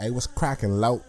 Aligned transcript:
Hey, 0.00 0.12
what's 0.12 0.28
cracking, 0.28 0.70
lout? 0.70 1.02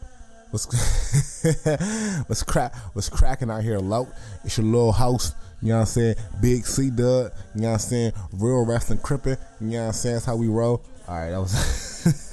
What's 0.50 0.66
what's 2.28 2.42
crack? 2.42 2.76
What's 2.94 3.08
cracking 3.08 3.52
out 3.52 3.62
here, 3.62 3.78
lout? 3.78 4.08
It's 4.44 4.58
your 4.58 4.66
little 4.66 4.92
house. 4.92 5.36
You 5.62 5.68
know 5.70 5.76
what 5.76 5.82
I'm 5.82 5.86
saying? 5.86 6.16
Big 6.42 6.66
C 6.66 6.90
Dub. 6.90 7.32
You 7.54 7.62
know 7.62 7.68
what 7.68 7.74
I'm 7.74 7.80
saying? 7.80 8.14
Real 8.34 8.66
wrestling 8.66 8.98
crippin'. 8.98 9.38
You 9.62 9.68
know 9.68 9.82
what 9.82 9.88
I'm 9.90 9.94
saying? 9.94 10.16
That's 10.16 10.26
how 10.26 10.38
we 10.38 10.48
roll. 10.48 10.84
All 11.08 11.16
right, 11.20 11.30
that 11.30 11.40
was 11.40 11.52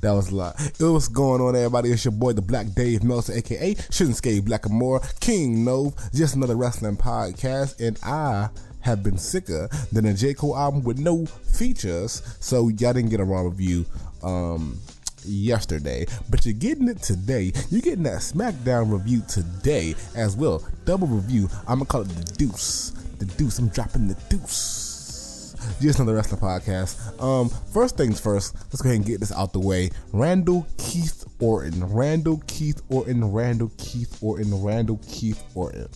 that 0.00 0.10
was 0.10 0.30
a 0.30 0.34
lot. 0.34 0.60
It 0.60 0.82
was 0.82 1.06
going 1.06 1.40
on, 1.40 1.54
everybody. 1.54 1.92
It's 1.92 2.04
your 2.04 2.10
boy, 2.10 2.32
the 2.32 2.42
Black 2.42 2.66
Dave 2.74 3.04
Meltzer, 3.04 3.34
aka 3.34 3.76
Shinsuke 3.76 4.40
Blackamore, 4.40 5.20
King 5.20 5.64
Nova, 5.64 5.94
just 6.12 6.34
another 6.34 6.56
wrestling 6.56 6.96
podcast, 6.96 7.78
and 7.78 7.96
I 8.02 8.48
have 8.84 9.02
been 9.02 9.18
sicker 9.18 9.68
than 9.92 10.04
a 10.06 10.14
J 10.14 10.34
Cole 10.34 10.56
album 10.56 10.84
with 10.84 10.98
no 10.98 11.26
features, 11.26 12.22
so 12.38 12.68
y'all 12.68 12.92
didn't 12.92 13.08
get 13.08 13.20
a 13.20 13.24
raw 13.24 13.40
review 13.40 13.86
um, 14.22 14.78
yesterday, 15.24 16.06
but 16.30 16.44
you're 16.44 16.54
getting 16.54 16.88
it 16.88 17.02
today. 17.02 17.52
You're 17.70 17.80
getting 17.80 18.04
that 18.04 18.18
SmackDown 18.18 18.92
review 18.92 19.22
today 19.28 19.94
as 20.14 20.36
well. 20.36 20.66
Double 20.84 21.06
review. 21.06 21.48
I'm 21.66 21.78
gonna 21.78 21.86
call 21.86 22.02
it 22.02 22.08
the 22.08 22.34
Deuce. 22.36 22.90
The 23.18 23.24
Deuce. 23.24 23.58
I'm 23.58 23.68
dropping 23.68 24.08
the 24.08 24.14
Deuce. 24.28 25.56
Just 25.80 25.98
another 25.98 26.16
wrestling 26.16 26.40
podcast. 26.40 27.22
Um, 27.22 27.48
first 27.72 27.96
things 27.96 28.20
first. 28.20 28.54
Let's 28.54 28.82
go 28.82 28.90
ahead 28.90 28.98
and 28.98 29.06
get 29.06 29.20
this 29.20 29.32
out 29.32 29.54
the 29.54 29.60
way. 29.60 29.90
Randall 30.12 30.66
Keith 30.76 31.24
Orton. 31.40 31.86
Randall 31.86 32.42
Keith 32.46 32.82
Orton. 32.90 33.32
Randall 33.32 33.72
Keith 33.78 34.18
Orton. 34.22 34.62
Randall 34.62 35.00
Keith 35.08 35.42
Orton. 35.54 35.88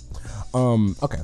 Um, 0.55 0.97
okay. 1.03 1.19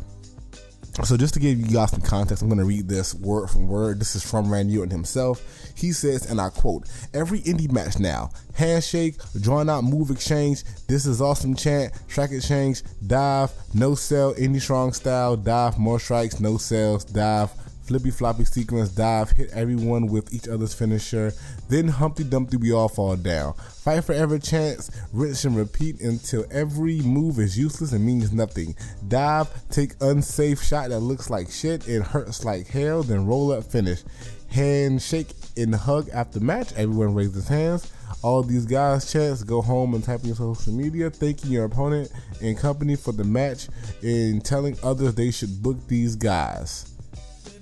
So 1.02 1.16
just 1.16 1.34
to 1.34 1.40
give 1.40 1.58
you 1.58 1.66
guys 1.66 1.90
some 1.90 2.00
context, 2.00 2.42
I'm 2.42 2.48
going 2.48 2.60
to 2.60 2.64
read 2.64 2.88
this 2.88 3.14
word 3.14 3.48
from 3.50 3.66
word. 3.66 3.98
This 3.98 4.14
is 4.14 4.28
from 4.28 4.50
Randy 4.50 4.78
Orton 4.78 4.92
himself. 4.92 5.42
He 5.76 5.92
says, 5.92 6.30
and 6.30 6.40
I 6.40 6.50
quote, 6.50 6.88
every 7.12 7.40
indie 7.40 7.70
match 7.70 7.98
now, 7.98 8.30
handshake, 8.54 9.16
drawn 9.40 9.68
out 9.68 9.82
move 9.82 10.10
exchange, 10.10 10.62
this 10.86 11.04
is 11.04 11.20
awesome 11.20 11.56
chant, 11.56 11.92
track 12.06 12.30
exchange, 12.30 12.82
dive, 13.06 13.50
no 13.74 13.96
sell, 13.96 14.34
indie 14.34 14.60
strong 14.60 14.92
style, 14.92 15.36
dive, 15.36 15.78
more 15.78 15.98
strikes, 15.98 16.38
no 16.38 16.56
sales, 16.58 17.04
dive, 17.04 17.50
flippy 17.84 18.10
floppy 18.10 18.44
sequence, 18.44 18.88
dive, 18.90 19.30
hit 19.32 19.50
everyone 19.52 20.06
with 20.06 20.32
each 20.32 20.48
other's 20.48 20.74
finisher, 20.74 21.32
then 21.68 21.88
Humpty 21.88 22.24
Dumpty 22.24 22.56
we 22.56 22.72
all 22.72 22.88
fall 22.88 23.16
down. 23.16 23.54
Fight 23.54 24.04
forever 24.04 24.38
chance, 24.38 24.90
rinse 25.12 25.44
and 25.44 25.56
repeat 25.56 26.00
until 26.00 26.44
every 26.50 27.00
move 27.02 27.38
is 27.38 27.58
useless 27.58 27.92
and 27.92 28.04
means 28.04 28.32
nothing. 28.32 28.74
Dive, 29.08 29.48
take 29.70 29.92
unsafe 30.00 30.62
shot 30.62 30.88
that 30.90 31.00
looks 31.00 31.30
like 31.30 31.50
shit 31.50 31.86
and 31.86 32.02
hurts 32.02 32.44
like 32.44 32.66
hell, 32.66 33.02
then 33.02 33.26
roll 33.26 33.52
up 33.52 33.64
finish. 33.64 34.02
Handshake 34.48 35.28
and 35.56 35.74
hug 35.74 36.08
after 36.10 36.40
match, 36.40 36.72
everyone 36.74 37.14
raises 37.14 37.48
hands. 37.48 37.92
All 38.22 38.42
these 38.42 38.64
guys 38.64 39.12
chants, 39.12 39.42
go 39.42 39.60
home 39.60 39.94
and 39.94 40.02
type 40.02 40.20
in 40.20 40.28
your 40.28 40.36
social 40.36 40.72
media, 40.72 41.10
thanking 41.10 41.50
your 41.50 41.66
opponent 41.66 42.10
and 42.40 42.56
company 42.56 42.96
for 42.96 43.12
the 43.12 43.24
match 43.24 43.68
and 44.02 44.42
telling 44.42 44.78
others 44.82 45.14
they 45.14 45.30
should 45.30 45.62
book 45.62 45.76
these 45.88 46.16
guys 46.16 46.93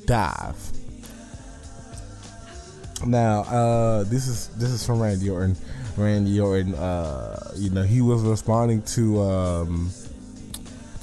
dive. 0.07 0.57
Now, 3.05 3.41
uh, 3.43 4.05
this 4.05 4.29
is 4.29 4.49
this 4.49 4.71
is 4.71 4.87
from 4.87 5.01
Randy 5.01 5.29
Orton. 5.29 5.57
Randy 5.97 6.41
Orton, 6.41 6.75
uh, 6.75 7.53
you 7.57 7.71
know, 7.71 7.83
he 7.83 8.01
was 8.01 8.23
responding 8.23 8.83
to 8.83 9.21
um, 9.21 9.91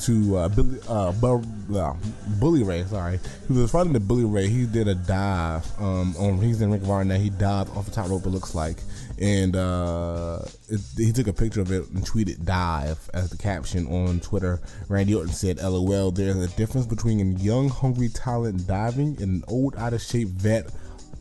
to 0.02 0.38
uh, 0.38 0.50
Billy 0.50 0.80
uh, 0.88 1.11
Bu- 1.11 1.78
uh, 1.78 1.94
Bully 2.39 2.64
Ray. 2.64 2.86
Sorry, 2.86 3.19
he 3.47 3.53
was 3.53 3.64
responding 3.64 3.94
to 3.94 4.00
Bully 4.00 4.23
Ray. 4.23 4.47
He 4.47 4.66
did 4.66 4.88
a 4.88 4.95
dive 4.95 5.66
um, 5.80 6.16
on 6.17 6.41
he's 6.41 6.61
in 6.61 6.73
of 6.73 6.89
Honor 6.89 7.06
now. 7.06 7.16
He 7.16 7.30
dived 7.30 7.75
off 7.75 7.86
the 7.86 7.91
top 7.91 8.09
rope. 8.09 8.25
It 8.25 8.30
looks 8.30 8.56
like, 8.56 8.78
and 9.20 9.56
uh, 9.56 10.39
it, 10.70 10.80
he 10.95 11.12
took 11.12 11.28
a 11.28 11.34
picture 11.34 11.62
of 11.62 11.72
it 11.72 11.88
and 11.89 12.06
tweeted 12.06 12.45
"dive" 12.45 13.09
as 13.14 13.30
the 13.30 13.38
caption 13.38 13.86
on 13.88 14.20
Twitter. 14.22 14.62
Randy 14.88 15.14
Orton 15.14 15.34
said, 15.34 15.58
"LOL." 15.62 16.12
There's 16.12 16.38
a 16.38 16.47
difference 16.56 16.88
between 16.88 17.19
a 17.19 17.40
young, 17.40 17.69
hungry 17.69 18.09
talent 18.09 18.66
diving 18.66 19.22
and 19.22 19.44
an 19.44 19.44
old, 19.47 19.75
out 19.78 19.94
of 19.94 20.02
shape 20.02 20.30
vet. 20.30 20.72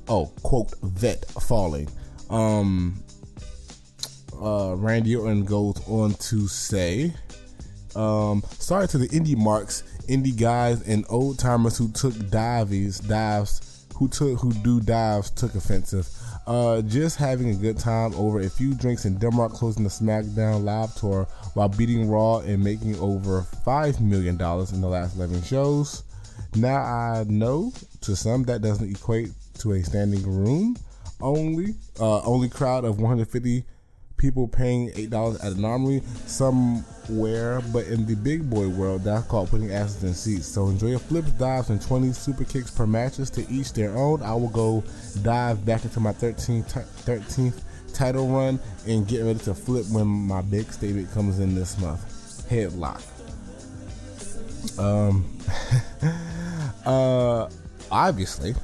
Oh, 0.09 0.26
quote 0.42 0.72
vet 0.82 1.25
falling. 1.42 1.88
Um, 2.31 3.03
uh, 4.41 4.75
Randy 4.76 5.16
Orton 5.16 5.44
goes 5.44 5.80
on 5.88 6.15
to 6.15 6.47
say, 6.47 7.12
um, 7.97 8.42
sorry 8.59 8.86
to 8.88 8.98
the 8.98 9.09
indie 9.09 9.36
marks, 9.36 9.82
indie 10.09 10.38
guys, 10.38 10.82
and 10.82 11.04
old 11.09 11.38
timers 11.38 11.76
who 11.76 11.91
took 11.91 12.15
dives, 12.30 13.00
dives, 13.00 13.86
who 13.97 14.09
took 14.09 14.38
who 14.38 14.53
do 14.53 14.80
dives 14.80 15.30
took 15.30 15.54
offensive. 15.54 16.09
Uh, 16.48 16.81
just 16.81 17.19
having 17.19 17.50
a 17.50 17.54
good 17.54 17.78
time 17.78 18.14
over 18.14 18.41
a 18.41 18.48
few 18.48 18.72
drinks 18.72 19.04
in 19.04 19.19
Denmark, 19.19 19.53
closing 19.53 19.84
the 19.84 19.91
SmackDown 19.91 20.64
live 20.64 20.94
tour 20.94 21.28
while 21.53 21.69
beating 21.69 22.09
Raw 22.09 22.38
and 22.38 22.64
making 22.64 22.98
over 23.00 23.42
five 23.66 24.00
million 24.00 24.38
dollars 24.38 24.72
in 24.72 24.81
the 24.81 24.88
last 24.88 25.16
eleven 25.16 25.42
shows. 25.42 26.04
Now 26.56 26.78
I 26.78 27.25
know 27.28 27.70
to 28.00 28.16
some 28.16 28.44
that 28.44 28.62
doesn't 28.62 28.91
equate 28.91 29.31
to 29.59 29.72
a 29.72 29.82
standing 29.82 30.22
room 30.22 30.78
only, 31.20 31.75
uh, 32.00 32.22
only 32.22 32.48
crowd 32.48 32.86
of 32.86 32.97
150 32.98 33.65
people 34.18 34.48
paying 34.48 34.90
eight 34.96 35.10
dollars 35.10 35.40
at 35.40 35.52
an 35.52 35.64
armory 35.64 36.02
somewhere, 36.26 37.62
but 37.72 37.86
in 37.86 38.04
the 38.04 38.16
big 38.16 38.50
boy 38.50 38.68
world, 38.68 39.04
that's 39.04 39.26
called 39.26 39.48
putting 39.48 39.72
asses 39.72 40.04
in 40.04 40.12
seats. 40.12 40.46
So 40.46 40.68
enjoy 40.68 40.88
your 40.88 40.98
flips, 40.98 41.30
dives, 41.32 41.70
and 41.70 41.80
20 41.80 42.12
super 42.12 42.44
kicks 42.44 42.70
per 42.70 42.86
matches 42.86 43.30
to 43.30 43.48
each 43.50 43.72
their 43.72 43.96
own. 43.96 44.22
I 44.22 44.34
will 44.34 44.50
go 44.50 44.84
dive 45.22 45.64
back 45.64 45.84
into 45.84 46.00
my 46.00 46.12
13th, 46.12 46.84
13th 47.04 47.62
title 47.94 48.28
run 48.28 48.60
and 48.86 49.08
get 49.08 49.22
ready 49.22 49.38
to 49.40 49.54
flip 49.54 49.86
when 49.90 50.06
my 50.06 50.42
big 50.42 50.70
statement 50.72 51.10
comes 51.12 51.38
in 51.38 51.54
this 51.54 51.78
month. 51.78 52.00
Headlock. 52.50 53.02
Um. 54.78 55.24
uh. 56.86 57.48
Obviously, 57.90 58.54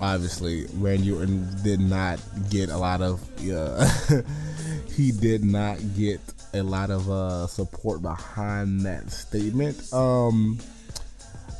obviously, 0.00 0.66
Randy 0.74 1.12
Orton 1.12 1.46
did 1.62 1.80
not 1.80 2.18
get 2.50 2.70
a 2.70 2.76
lot 2.76 3.02
of. 3.02 3.20
Uh, 3.46 3.86
he 4.96 5.12
did 5.12 5.44
not 5.44 5.78
get 5.96 6.20
a 6.52 6.62
lot 6.62 6.90
of 6.90 7.10
uh, 7.10 7.46
support 7.46 8.02
behind 8.02 8.80
that 8.82 9.10
statement. 9.10 9.92
Um, 9.92 10.58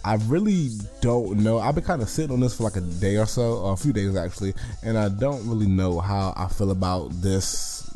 I 0.05 0.17
really 0.27 0.69
don't 1.01 1.39
know. 1.39 1.59
I've 1.59 1.75
been 1.75 1.85
kind 1.85 2.03
of 2.03 2.09
sitting 2.09 2.33
on 2.33 2.41
this 2.41 2.57
for 2.57 2.65
like 2.65 2.77
a 2.77 2.81
day 2.81 3.17
or 3.17 3.27
so, 3.27 3.59
or 3.59 3.73
a 3.73 3.77
few 3.77 3.93
days 3.93 4.15
actually, 4.17 4.55
and 4.83 4.99
I 4.99 5.09
don't 5.09 5.49
really 5.49 5.67
know 5.67 5.99
how 5.99 6.35
I 6.37 6.49
feel 6.49 6.71
about 6.71 7.11
this 7.23 7.91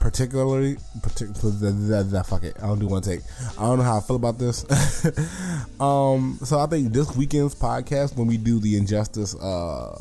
particularly. 0.00 0.76
Particularly, 1.02 2.22
fuck 2.24 2.42
it. 2.42 2.56
I 2.58 2.66
don't 2.66 2.78
do 2.80 2.88
one 2.88 3.02
take. 3.02 3.20
I 3.58 3.62
don't 3.62 3.78
know 3.78 3.84
how 3.84 3.98
I 3.98 4.00
feel 4.00 4.16
about 4.16 4.38
this. 4.38 4.64
um, 5.80 6.38
so 6.42 6.58
I 6.58 6.66
think 6.66 6.92
this 6.92 7.14
weekend's 7.14 7.54
podcast 7.54 8.16
when 8.16 8.26
we 8.26 8.36
do 8.36 8.58
the 8.58 8.76
injustice, 8.76 9.36
uh, 9.36 10.00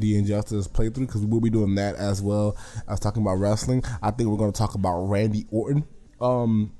the 0.00 0.18
injustice 0.18 0.68
playthrough 0.68 1.06
because 1.06 1.24
we'll 1.24 1.40
be 1.40 1.50
doing 1.50 1.74
that 1.76 1.96
as 1.96 2.22
well 2.22 2.56
as 2.88 3.00
talking 3.00 3.22
about 3.22 3.34
wrestling. 3.34 3.82
I 4.02 4.10
think 4.10 4.28
we're 4.28 4.36
going 4.36 4.52
to 4.52 4.58
talk 4.58 4.74
about 4.74 5.04
Randy 5.04 5.46
Orton. 5.50 5.84
Um, 6.20 6.72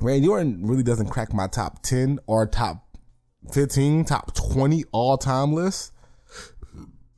Randy 0.00 0.28
Orton 0.28 0.66
really 0.66 0.82
doesn't 0.82 1.08
crack 1.08 1.32
my 1.32 1.46
top 1.46 1.82
10 1.82 2.18
or 2.26 2.46
top 2.46 2.98
15, 3.52 4.04
top 4.04 4.34
20 4.34 4.84
all 4.92 5.16
time 5.16 5.52
list. 5.52 5.92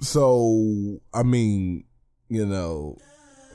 So, 0.01 1.01
I 1.13 1.23
mean, 1.25 1.85
you 2.29 2.47
know, 2.47 2.99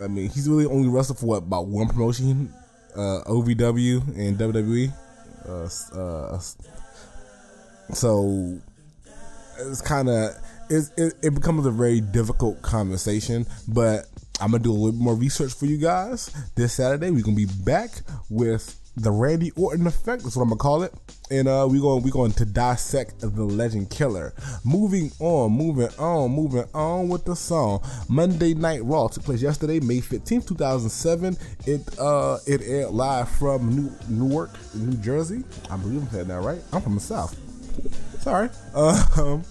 I 0.03 0.07
mean, 0.07 0.29
he's 0.29 0.49
really 0.49 0.65
only 0.65 0.89
wrestled 0.89 1.19
for 1.19 1.27
what, 1.27 1.37
about 1.37 1.67
one 1.67 1.87
promotion, 1.87 2.53
uh, 2.95 3.21
OVW 3.25 4.17
and 4.17 4.37
WWE. 4.37 4.93
Uh, 5.47 5.97
uh, 5.97 6.39
so, 7.93 8.59
it's 9.59 9.81
kind 9.81 10.09
of, 10.09 10.31
it, 10.69 11.13
it, 11.21 11.35
becomes 11.35 11.65
a 11.65 11.71
very 11.71 12.01
difficult 12.01 12.61
conversation, 12.61 13.45
but 13.67 14.05
I'm 14.39 14.51
gonna 14.51 14.63
do 14.63 14.71
a 14.71 14.73
little 14.73 14.99
more 14.99 15.15
research 15.15 15.53
for 15.53 15.65
you 15.65 15.77
guys 15.77 16.31
this 16.55 16.73
Saturday. 16.73 17.11
We're 17.11 17.23
gonna 17.23 17.35
be 17.35 17.45
back 17.45 17.91
with 18.29 18.79
the 18.95 19.11
Randy 19.11 19.51
Orton 19.51 19.87
effect. 19.87 20.23
That's 20.23 20.35
what 20.35 20.43
I'm 20.43 20.49
gonna 20.49 20.59
call 20.59 20.83
it. 20.83 20.93
And 21.31 21.47
uh, 21.47 21.67
we're 21.69 21.81
going 21.81 22.03
we're 22.03 22.11
going 22.11 22.33
to 22.33 22.45
dissect 22.45 23.19
the 23.21 23.27
Legend 23.27 23.89
Killer. 23.89 24.33
Moving 24.63 25.11
on, 25.19 25.51
moving 25.51 25.89
on, 25.97 26.31
moving 26.31 26.65
on 26.73 27.09
with 27.09 27.25
the 27.25 27.35
song. 27.35 27.83
Monday 28.09 28.53
Night 28.53 28.83
Raw 28.83 29.07
took 29.07 29.23
place 29.23 29.41
yesterday, 29.41 29.79
May 29.79 29.99
15th, 29.99 30.47
2007. 30.47 31.37
It 31.65 31.99
uh 31.99 32.37
it 32.45 32.61
aired 32.61 32.91
live 32.91 33.29
from 33.29 33.75
New 33.75 33.91
Newark, 34.09 34.51
New 34.75 34.97
Jersey. 34.97 35.43
I 35.69 35.77
believe 35.77 36.01
I'm 36.01 36.09
saying 36.09 36.27
that 36.27 36.41
right. 36.41 36.61
I'm 36.71 36.81
from 36.81 36.95
the 36.95 37.01
South. 37.01 37.37
Sorry. 38.21 38.49
Um, 38.75 39.43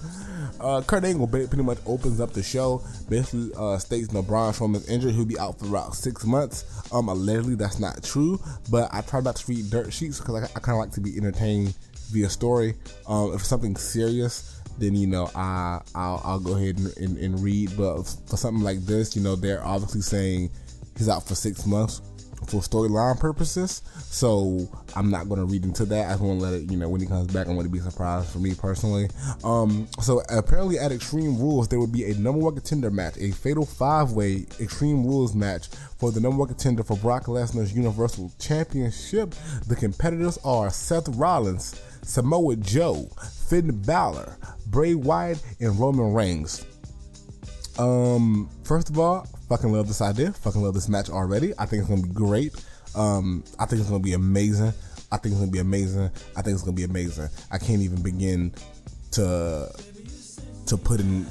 uh, 0.61 0.83
Kurt 0.83 1.05
Angle 1.05 1.27
pretty 1.27 1.63
much 1.63 1.79
opens 1.87 2.21
up 2.21 2.33
the 2.33 2.43
show. 2.43 2.83
Basically, 3.09 3.51
uh, 3.57 3.79
states 3.79 4.09
Braun 4.09 4.53
Strowman's 4.53 4.89
injured. 4.89 5.15
He'll 5.15 5.25
be 5.25 5.39
out 5.39 5.59
for 5.59 5.67
about 5.67 5.95
six 5.95 6.25
months. 6.25 6.65
Um, 6.93 7.09
allegedly, 7.09 7.55
that's 7.55 7.79
not 7.79 8.03
true. 8.03 8.41
But 8.71 8.93
I 8.93 9.01
try 9.03 9.21
not 9.21 9.37
to 9.37 9.45
read 9.51 9.71
dirt 9.71 9.93
sheets 9.93 10.19
because 10.19 10.43
I, 10.43 10.45
I 10.45 10.61
kind 10.61 10.77
of 10.77 10.81
like 10.81 10.93
to 10.93 11.01
be 11.01 11.17
entertained 11.17 11.75
via 12.11 12.29
story. 12.29 12.75
Um, 13.07 13.35
if 13.35 13.45
something 13.45 13.77
serious, 13.77 14.61
then 14.79 14.95
you 14.95 15.07
know 15.07 15.31
I 15.35 15.81
I'll, 15.95 16.21
I'll 16.25 16.41
go 16.41 16.57
ahead 16.57 16.79
and, 16.79 16.97
and, 16.99 17.19
and 17.19 17.41
read. 17.41 17.77
But 17.77 18.03
for 18.27 18.37
something 18.37 18.63
like 18.63 18.81
this, 18.81 19.17
you 19.17 19.23
know, 19.23 19.37
they're 19.37 19.65
obviously 19.65 20.03
saying 20.03 20.51
he's 20.97 21.09
out 21.09 21.27
for 21.27 21.35
six 21.35 21.67
months 21.67 22.03
for 22.47 22.61
storyline 22.61 23.19
purposes. 23.19 23.83
So 23.97 24.69
I'm 24.95 25.11
not 25.11 25.29
going 25.29 25.41
to 25.41 25.47
read 25.47 25.65
into 25.65 25.85
that. 25.87 26.07
I 26.07 26.11
just 26.11 26.23
want 26.23 26.41
to 26.41 26.45
let 26.45 26.55
it, 26.55 26.71
you 26.71 26.77
know, 26.77 26.89
when 26.89 27.01
he 27.01 27.07
comes 27.07 27.33
back, 27.33 27.47
I 27.47 27.51
want 27.51 27.67
to 27.67 27.73
be 27.73 27.79
surprised 27.79 28.31
for 28.31 28.39
me 28.39 28.55
personally. 28.55 29.09
Um, 29.45 29.89
so 30.01 30.23
apparently 30.31 30.79
at 30.79 30.93
Extreme 30.93 31.39
Rules, 31.39 31.69
there 31.69 31.79
would 31.79 31.93
be 31.93 32.11
a 32.11 32.15
number 32.15 32.41
one 32.41 32.55
contender 32.55 32.91
match, 32.91 33.17
a 33.19 33.31
fatal 33.31 33.67
five 33.67 34.13
way 34.13 34.47
Extreme 34.61 35.05
Rules 35.07 35.35
match 35.35 35.69
for 35.99 36.11
the 36.11 36.21
number 36.21 36.39
one 36.39 36.49
contender 36.49 36.83
for 36.83 36.97
Brock 36.97 37.27
Lesnar's 37.27 37.73
Universal 37.73 38.33
Championship. 38.39 39.35
The 39.69 39.77
competitors 39.77 40.39
are 40.45 40.71
Seth 40.71 41.09
Rollins, 41.11 41.81
Samoa 42.03 42.57
Joe, 42.57 43.09
Finn 43.49 43.83
Balor, 43.83 44.37
Bray 44.67 44.95
Wyatt, 44.95 45.43
and 45.61 45.79
Roman 45.79 46.13
Reigns. 46.13 46.67
Um, 47.79 48.51
first 48.65 48.91
of 48.91 48.99
all, 48.99 49.27
fucking 49.53 49.71
love 49.71 49.87
this 49.87 50.01
idea. 50.01 50.33
Fucking 50.33 50.63
love 50.63 50.73
this 50.73 50.89
match 50.89 51.11
already. 51.11 51.53
I 51.59 51.67
think 51.67 51.81
it's 51.81 51.91
gonna 51.91 52.03
be 52.03 52.09
great. 52.09 52.55
Um, 52.95 53.45
I 53.59 53.67
think 53.67 53.81
it's 53.81 53.91
gonna 53.91 54.03
be 54.03 54.15
amazing. 54.15 54.73
I 55.11 55.19
think 55.19 55.33
it's 55.33 55.41
gonna 55.41 55.51
be 55.51 55.59
amazing. 55.59 56.11
I 56.35 56.41
think 56.41 56.55
it's 56.55 56.63
gonna 56.63 56.73
be 56.73 56.85
amazing. 56.85 57.29
I 57.51 57.59
can't 57.59 57.83
even 57.83 58.03
begin 58.03 58.55
to 59.13 59.71
to 60.67 60.77
put 60.79 61.01
in 61.01 61.27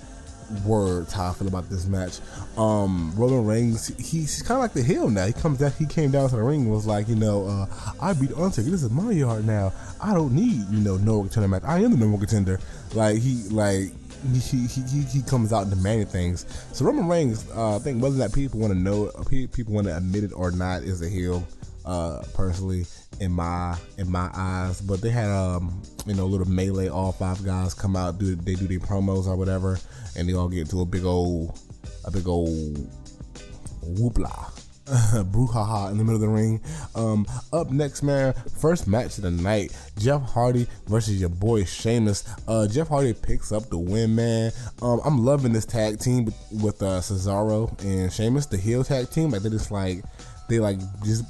words 0.65 1.13
how 1.13 1.29
I 1.29 1.33
feel 1.33 1.47
about 1.47 1.68
this 1.69 1.88
match. 1.88 2.19
Um, 2.57 3.12
Roman 3.15 3.44
Reigns, 3.44 3.88
he's 3.97 4.44
kind 4.44 4.57
of 4.57 4.62
like 4.62 4.74
the 4.74 4.83
heel 4.83 5.09
now. 5.09 5.25
He 5.25 5.33
comes 5.33 5.57
down, 5.57 5.71
he 5.79 5.88
came 5.88 6.12
down 6.12 6.29
to 6.29 6.35
the 6.35 6.44
ring, 6.44 6.69
was 6.69 6.85
like, 6.85 7.07
you 7.07 7.15
know, 7.15 7.47
uh, 7.47 7.65
I 8.00 8.13
beat 8.13 8.33
Undertaker. 8.33 8.69
This 8.69 8.83
is 8.83 8.91
my 8.91 9.12
yard 9.12 9.47
now. 9.47 9.74
I 10.00 10.13
don't 10.13 10.33
need, 10.33 10.67
you 10.69 10.81
know, 10.81 10.97
no 10.97 11.21
contender 11.21 11.47
match. 11.47 11.63
I 11.65 11.77
am 11.79 11.91
the 11.91 11.97
number 11.97 12.17
one 12.17 12.19
contender. 12.19 12.59
Like 12.94 13.17
he, 13.17 13.47
like 13.50 13.94
he, 14.33 14.68
he, 14.68 15.01
he, 15.01 15.21
comes 15.23 15.51
out 15.51 15.69
demanding 15.69 16.07
things. 16.07 16.45
So 16.73 16.85
Roman 16.85 17.07
Reigns, 17.07 17.50
uh, 17.51 17.75
I 17.75 17.79
think 17.79 18.01
whether 18.01 18.18
that 18.18 18.33
people 18.33 18.59
want 18.59 18.73
to 18.73 18.79
know, 18.79 19.07
uh, 19.07 19.23
people 19.29 19.73
want 19.73 19.88
to 19.88 19.97
admit 19.97 20.23
it 20.23 20.31
or 20.33 20.51
not, 20.51 20.83
is 20.83 21.01
a 21.01 21.09
heel. 21.09 21.45
Uh, 21.83 22.21
personally, 22.35 22.85
in 23.21 23.31
my 23.31 23.75
in 23.97 24.09
my 24.09 24.29
eyes, 24.35 24.79
but 24.81 25.01
they 25.01 25.09
had 25.09 25.29
um 25.29 25.81
you 26.06 26.13
know 26.13 26.25
a 26.25 26.27
little 26.27 26.47
melee. 26.47 26.89
All 26.89 27.12
five 27.12 27.44
guys 27.44 27.73
come 27.73 27.95
out, 27.95 28.19
do 28.19 28.35
they 28.35 28.53
do 28.53 28.68
their 28.68 28.77
promos 28.79 29.25
or 29.25 29.35
whatever, 29.35 29.79
and 30.15 30.29
they 30.29 30.33
all 30.33 30.47
get 30.47 30.62
into 30.62 30.81
a 30.81 30.85
big 30.85 31.06
old 31.06 31.59
a 32.06 32.12
big 32.12 32.27
old 32.27 32.77
whoopla 33.83 34.50
brouhaha 34.85 35.91
in 35.91 35.97
the 35.97 36.03
middle 36.03 36.15
of 36.15 36.21
the 36.21 36.27
ring. 36.27 36.61
Um, 36.95 37.25
up 37.53 37.69
next, 37.69 38.03
man, 38.03 38.33
first 38.59 38.87
match 38.87 39.17
of 39.17 39.23
the 39.23 39.31
night: 39.31 39.75
Jeff 39.97 40.21
Hardy 40.21 40.67
versus 40.87 41.19
your 41.19 41.29
boy 41.29 41.63
Sheamus. 41.63 42.23
Uh, 42.47 42.67
Jeff 42.67 42.87
Hardy 42.87 43.13
picks 43.13 43.51
up 43.51 43.69
the 43.69 43.77
win, 43.77 44.15
man. 44.15 44.51
Um, 44.81 44.99
I'm 45.05 45.23
loving 45.23 45.53
this 45.53 45.65
tag 45.65 45.99
team 45.99 46.33
with, 46.51 46.81
uh, 46.81 46.99
Cesaro 47.01 47.79
and 47.83 48.11
Sheamus, 48.11 48.45
the 48.47 48.57
heel 48.57 48.83
tag 48.83 49.09
team. 49.09 49.31
Like 49.31 49.43
they 49.43 49.49
just 49.49 49.71
like 49.71 50.03
they 50.49 50.59
like 50.59 50.79
just 51.03 51.25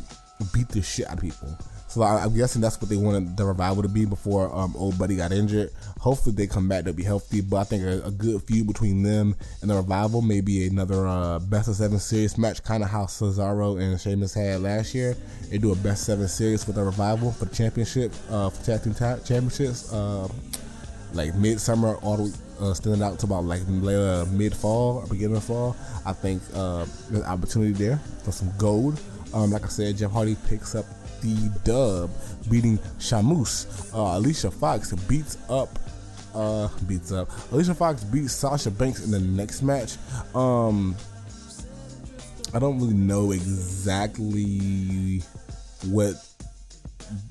beat 0.53 0.69
the 0.69 0.81
shit 0.81 1.07
out 1.07 1.15
of 1.15 1.21
people. 1.21 1.57
So 1.91 2.03
I, 2.03 2.23
am 2.23 2.33
guessing 2.33 2.61
that's 2.61 2.79
what 2.79 2.89
they 2.89 2.95
wanted 2.95 3.35
the 3.35 3.43
revival 3.43 3.83
to 3.83 3.89
be 3.89 4.05
before 4.05 4.49
um, 4.55 4.73
old 4.77 4.97
buddy 4.97 5.17
got 5.17 5.33
injured. 5.33 5.71
Hopefully 5.99 6.33
they 6.33 6.47
come 6.47 6.69
back, 6.69 6.85
they'll 6.85 6.93
be 6.93 7.03
healthy. 7.03 7.41
But 7.41 7.57
I 7.57 7.63
think 7.65 7.83
a, 7.83 8.07
a 8.07 8.11
good 8.11 8.41
feud 8.43 8.65
between 8.67 9.03
them 9.03 9.35
and 9.59 9.69
the 9.69 9.75
revival, 9.75 10.21
maybe 10.21 10.65
another 10.67 11.05
uh, 11.05 11.39
best 11.39 11.67
of 11.67 11.75
seven 11.75 11.99
series 11.99 12.37
match, 12.37 12.63
kind 12.63 12.81
of 12.81 12.89
how 12.89 13.07
Cesaro 13.07 13.77
and 13.77 13.99
Sheamus 13.99 14.33
had 14.33 14.61
last 14.61 14.95
year. 14.95 15.17
They 15.49 15.57
do 15.57 15.73
a 15.73 15.75
best 15.75 16.05
seven 16.05 16.29
series 16.29 16.65
with 16.65 16.77
the 16.77 16.83
revival 16.83 17.33
for 17.33 17.43
the 17.43 17.53
championship, 17.53 18.13
uh, 18.29 18.49
for 18.51 18.65
tag 18.65 18.83
team 18.83 18.93
ta- 18.93 19.19
championships, 19.25 19.91
uh, 19.91 20.29
like 21.11 21.35
midsummer 21.35 21.95
all 21.97 22.15
the 22.15 22.39
uh, 22.61 22.73
standing 22.73 23.03
out 23.03 23.19
to 23.19 23.25
about 23.25 23.43
like 23.43 23.63
uh, 23.63 24.25
mid 24.31 24.55
fall 24.55 24.99
or 24.99 25.07
beginning 25.07 25.35
of 25.35 25.43
fall. 25.43 25.75
I 26.05 26.13
think 26.13 26.41
uh, 26.53 26.85
there's 27.09 27.25
opportunity 27.25 27.73
there 27.73 27.97
for 28.23 28.31
some 28.31 28.49
gold. 28.57 28.97
Um, 29.33 29.51
like 29.51 29.65
I 29.65 29.67
said, 29.67 29.97
Jeff 29.97 30.11
Hardy 30.11 30.37
picks 30.47 30.73
up 30.73 30.85
the 31.21 31.51
dub, 31.63 32.09
beating 32.49 32.79
Sheamus. 32.99 33.93
Uh, 33.93 34.17
Alicia 34.17 34.51
Fox 34.51 34.93
beats 34.93 35.37
up. 35.49 35.69
Uh, 36.33 36.69
beats 36.87 37.11
up. 37.11 37.29
Alicia 37.51 37.75
Fox 37.75 38.03
beats 38.03 38.33
Sasha 38.33 38.71
Banks 38.71 39.03
in 39.03 39.11
the 39.11 39.19
next 39.19 39.61
match. 39.61 39.97
Um, 40.33 40.95
I 42.53 42.59
don't 42.59 42.79
really 42.79 42.93
know 42.93 43.31
exactly 43.31 45.21
what 45.85 46.15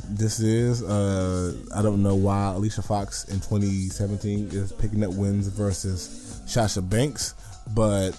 this 0.08 0.40
is. 0.40 0.82
Uh, 0.82 1.54
I 1.74 1.82
don't 1.82 2.02
know 2.02 2.14
why 2.14 2.52
Alicia 2.54 2.82
Fox 2.82 3.24
in 3.24 3.36
2017 3.36 4.48
is 4.52 4.72
picking 4.72 5.04
up 5.04 5.12
wins 5.14 5.48
versus 5.48 6.40
Sasha 6.46 6.82
Banks, 6.82 7.34
but 7.74 8.12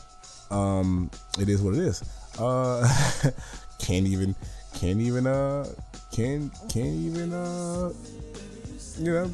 um, 0.50 1.10
it 1.40 1.50
is 1.50 1.62
what 1.62 1.74
it 1.74 1.80
is. 1.80 2.04
Uh, 2.40 2.88
can't 3.80 4.08
even 4.08 4.36
can't 4.76 5.00
even 5.00 5.28
uh 5.28 5.68
can't 6.12 6.52
can't 6.70 6.96
even 6.96 7.34
uh 7.34 7.92
you 9.00 9.12
know 9.12 9.32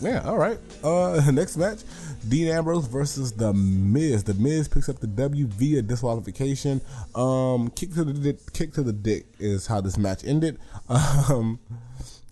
yeah 0.00 0.22
all 0.24 0.36
right 0.38 0.58
uh 0.84 1.20
next 1.32 1.56
match 1.56 1.80
Dean 2.28 2.48
Ambrose 2.48 2.86
versus 2.86 3.32
The 3.32 3.52
Miz. 3.52 4.24
The 4.24 4.34
Miz 4.34 4.68
picks 4.68 4.88
up 4.88 4.98
the 4.98 5.06
W 5.06 5.46
via 5.46 5.82
disqualification. 5.82 6.80
Um, 7.14 7.68
kick 7.70 7.94
to 7.94 8.04
the 8.04 8.12
dick, 8.12 8.52
kick 8.52 8.72
to 8.74 8.82
the 8.82 8.92
dick 8.92 9.26
is 9.38 9.66
how 9.66 9.80
this 9.80 9.96
match 9.96 10.24
ended. 10.24 10.58
Um, 11.28 11.58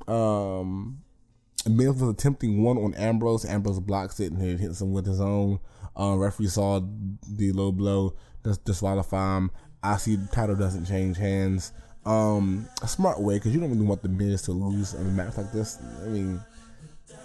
um, 0.09 0.99
Miz 1.69 1.89
was 1.89 2.03
attempting 2.03 2.63
one 2.63 2.77
on 2.77 2.95
Ambrose. 2.95 3.45
Ambrose 3.45 3.81
blocks 3.81 4.21
it 4.21 4.33
and 4.33 4.61
hits 4.61 4.81
him 4.81 4.93
with 4.93 5.07
his 5.07 5.21
own. 5.21 5.61
Uh, 5.99 6.17
referee 6.17 6.49
saw 6.49 6.81
the 7.29 7.53
low 7.53 7.73
blow, 7.73 8.15
just 8.45 8.65
disqualify 8.65 9.37
him. 9.37 9.51
I 9.83 9.97
see 9.97 10.17
the 10.17 10.27
title 10.27 10.57
doesn't 10.57 10.87
change 10.87 11.17
hands 11.17 11.73
um, 12.07 12.69
a 12.83 12.89
smart 12.89 13.21
way 13.21 13.35
because 13.35 13.55
you 13.55 13.61
don't 13.61 13.71
really 13.71 13.87
want 13.87 14.03
the 14.03 14.09
Miz 14.09 14.43
to 14.43 14.53
lose 14.53 14.95
in 14.95 15.07
a 15.07 15.11
match 15.11 15.37
like 15.37 15.53
this. 15.53 15.79
I 16.05 16.09
mean, 16.09 16.41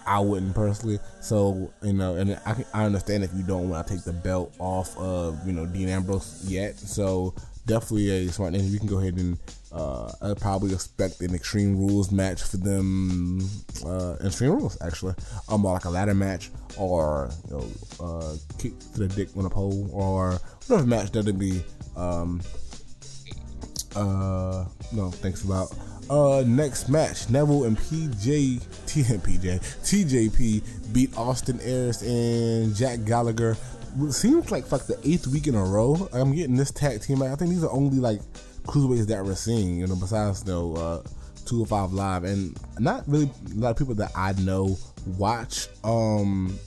I 0.06 0.20
wouldn't 0.20 0.56
personally. 0.56 1.00
So 1.22 1.72
you 1.84 1.94
know, 1.94 2.16
and 2.16 2.40
I, 2.46 2.66
I 2.74 2.86
understand 2.86 3.24
if 3.24 3.34
you 3.36 3.44
don't 3.44 3.70
want 3.70 3.88
to 3.88 3.94
take 3.94 4.04
the 4.04 4.14
belt 4.14 4.54
off 4.60 4.98
of 4.98 5.46
you 5.46 5.54
know 5.54 5.66
Dean 5.66 5.90
Ambrose 5.90 6.44
yet. 6.48 6.78
So 6.78 7.34
definitely 7.66 8.10
a 8.10 8.32
smart 8.32 8.54
thing. 8.54 8.66
You 8.66 8.80
can 8.80 8.88
go 8.88 9.00
ahead 9.00 9.18
and 9.18 9.38
uh, 9.72 10.12
I 10.22 10.34
probably 10.34 10.74
expect 10.74 11.22
an 11.22 11.36
Extreme 11.36 11.78
Rules 11.78 12.12
match 12.12 12.42
for 12.42 12.58
them. 12.58 13.48
Uh, 13.86 14.16
Extreme 14.26 14.54
Rules 14.54 14.78
actually, 14.82 15.14
um, 15.48 15.64
like 15.64 15.86
a 15.86 15.90
ladder 15.90 16.16
match 16.16 16.50
or 16.78 17.30
you 17.50 17.58
know, 17.58 17.66
uh, 18.00 18.36
kick 18.58 18.78
to 18.94 19.00
the 19.00 19.08
dick 19.08 19.30
on 19.38 19.46
a 19.46 19.50
pole 19.50 19.90
or 19.94 20.40
whatever 20.68 20.88
match 20.88 21.12
that 21.12 21.26
would 21.26 21.40
be. 21.40 21.64
Um, 21.96 22.42
uh, 23.96 24.66
no, 24.92 25.12
thanks 25.12 25.44
about. 25.44 25.74
Uh, 26.10 26.44
next 26.48 26.90
match, 26.90 27.30
Neville 27.30 27.66
and 27.66 27.78
PJ, 27.78 28.62
T 28.88 29.04
PJ, 29.04 29.60
TJP 29.84 30.94
beat 30.94 31.16
Austin 31.16 31.60
Aries 31.62 32.02
and 32.02 32.76
Jack 32.76 33.04
Gallagher. 33.06 33.56
Seems 34.10 34.52
like 34.52 34.72
like 34.72 34.86
the 34.86 35.00
eighth 35.04 35.28
week 35.28 35.48
in 35.48 35.56
a 35.56 35.64
row. 35.64 36.10
I'm 36.14 36.34
getting 36.34 36.56
this 36.56 36.72
tag 36.72 37.02
team. 37.02 37.22
I 37.22 37.36
think 37.36 37.52
these 37.52 37.64
are 37.64 37.72
only 37.72 37.98
like 37.98 38.22
cruiserweights 38.64 39.08
that 39.08 39.24
we're 39.24 39.36
seeing. 39.36 39.80
You 39.80 39.88
know, 39.88 39.96
besides 39.96 40.44
you 40.46 40.54
know, 40.54 40.76
uh, 40.76 41.04
205 41.46 41.94
Live, 41.94 42.24
and 42.24 42.58
not 42.80 43.04
really 43.08 43.30
a 43.52 43.56
lot 43.56 43.72
of 43.72 43.78
people 43.78 43.96
that 43.96 44.12
I 44.16 44.34
know 44.34 44.78
watch. 45.18 45.68
Um, 45.84 46.58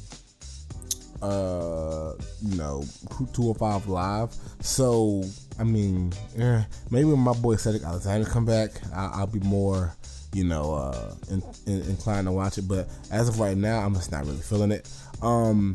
uh, 1.22 2.12
you 2.42 2.56
know, 2.56 2.84
205 3.32 3.88
Live. 3.88 4.34
So 4.60 5.22
I 5.58 5.64
mean, 5.64 6.12
eh, 6.38 6.62
maybe 6.90 7.04
when 7.04 7.20
my 7.20 7.34
boy 7.34 7.56
Cedric 7.56 7.82
Alexander 7.82 8.28
come 8.28 8.44
back, 8.44 8.70
I'll, 8.94 9.20
I'll 9.20 9.26
be 9.26 9.40
more, 9.40 9.94
you 10.32 10.44
know, 10.44 10.74
uh, 10.74 11.14
in, 11.30 11.42
in, 11.66 11.82
inclined 11.82 12.26
to 12.26 12.32
watch 12.32 12.58
it. 12.58 12.68
But 12.68 12.88
as 13.10 13.28
of 13.28 13.38
right 13.38 13.56
now, 13.56 13.80
I'm 13.80 13.94
just 13.94 14.10
not 14.10 14.24
really 14.24 14.38
feeling 14.38 14.72
it. 14.72 14.90
Um, 15.20 15.74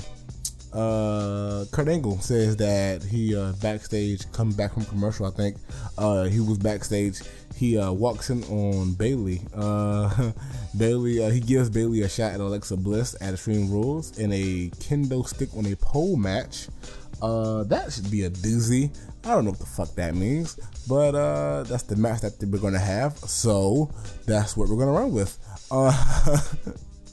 uh, 0.74 1.66
Kurt 1.72 1.88
Angle 1.88 2.20
says 2.20 2.58
that 2.58 3.02
he 3.04 3.36
uh, 3.36 3.54
backstage, 3.62 4.30
coming 4.32 4.56
back 4.56 4.74
from 4.74 4.86
commercial, 4.86 5.26
I 5.26 5.32
think 5.32 5.58
uh, 5.98 6.26
he 6.26 6.40
was 6.40 6.58
backstage. 6.58 7.22
He 7.56 7.78
uh, 7.78 7.92
walks 7.92 8.30
in 8.30 8.44
on 8.44 8.94
Bayley. 8.94 9.42
Uh, 9.56 10.32
Bayley, 10.78 11.24
uh, 11.24 11.30
he 11.32 11.40
gives 11.40 11.70
Bayley 11.70 12.02
a 12.02 12.10
shot 12.10 12.34
at 12.34 12.40
Alexa 12.40 12.78
Bliss 12.78 13.16
at 13.20 13.34
Extreme 13.34 13.72
Rules 13.72 14.18
in 14.20 14.32
a 14.32 14.70
kendo 14.78 15.28
stick 15.28 15.50
on 15.58 15.66
a 15.66 15.76
pole 15.78 16.18
match. 16.18 16.68
Uh, 17.22 17.64
that 17.64 17.92
should 17.92 18.10
be 18.12 18.24
a 18.24 18.30
doozy. 18.30 18.96
I 19.24 19.32
don't 19.32 19.46
know 19.46 19.52
what 19.52 19.60
the 19.60 19.66
fuck 19.66 19.94
that 19.96 20.16
means, 20.16 20.60
but 20.88 21.16
uh, 21.16 21.64
that's 21.64 21.84
the 21.84 21.96
match 21.96 22.22
that 22.22 22.34
we're 22.42 22.60
gonna 22.60 22.80
have. 22.80 23.18
So 23.18 23.92
that's 24.26 24.56
what 24.56 24.70
we're 24.70 24.78
gonna 24.78 24.92
run 24.92 25.12
with. 25.12 25.38
Uh, 25.72 25.92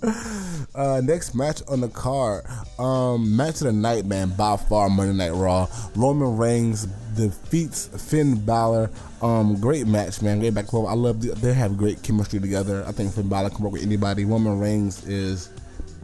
uh, 0.75 1.01
next 1.03 1.35
match 1.35 1.63
on 1.69 1.81
the 1.81 1.89
card, 1.89 2.45
um, 2.79 3.37
match 3.37 3.61
of 3.61 3.67
the 3.67 3.73
night, 3.73 4.05
man. 4.05 4.31
By 4.37 4.57
far, 4.57 4.89
Monday 4.89 5.15
Night 5.15 5.35
Raw. 5.35 5.67
Roman 5.97 6.37
Reigns 6.37 6.87
defeats 7.17 7.87
Finn 8.11 8.45
Balor. 8.45 8.91
Um, 9.23 9.61
great 9.61 9.87
match, 9.87 10.23
man. 10.23 10.41
Great 10.41 10.55
back 10.55 10.73
I 10.73 10.95
love. 10.95 11.21
The, 11.21 11.31
they 11.35 11.55
have 11.55 11.77
great 11.77 12.03
chemistry 12.03 12.41
together. 12.41 12.85
I 12.87 12.93
think 12.93 13.13
Finn 13.13 13.29
Balor 13.29 13.51
can 13.51 13.65
work 13.65 13.73
with 13.73 13.83
anybody. 13.83 14.25
Roman 14.25 14.59
Reigns 14.59 15.07
is 15.07 15.51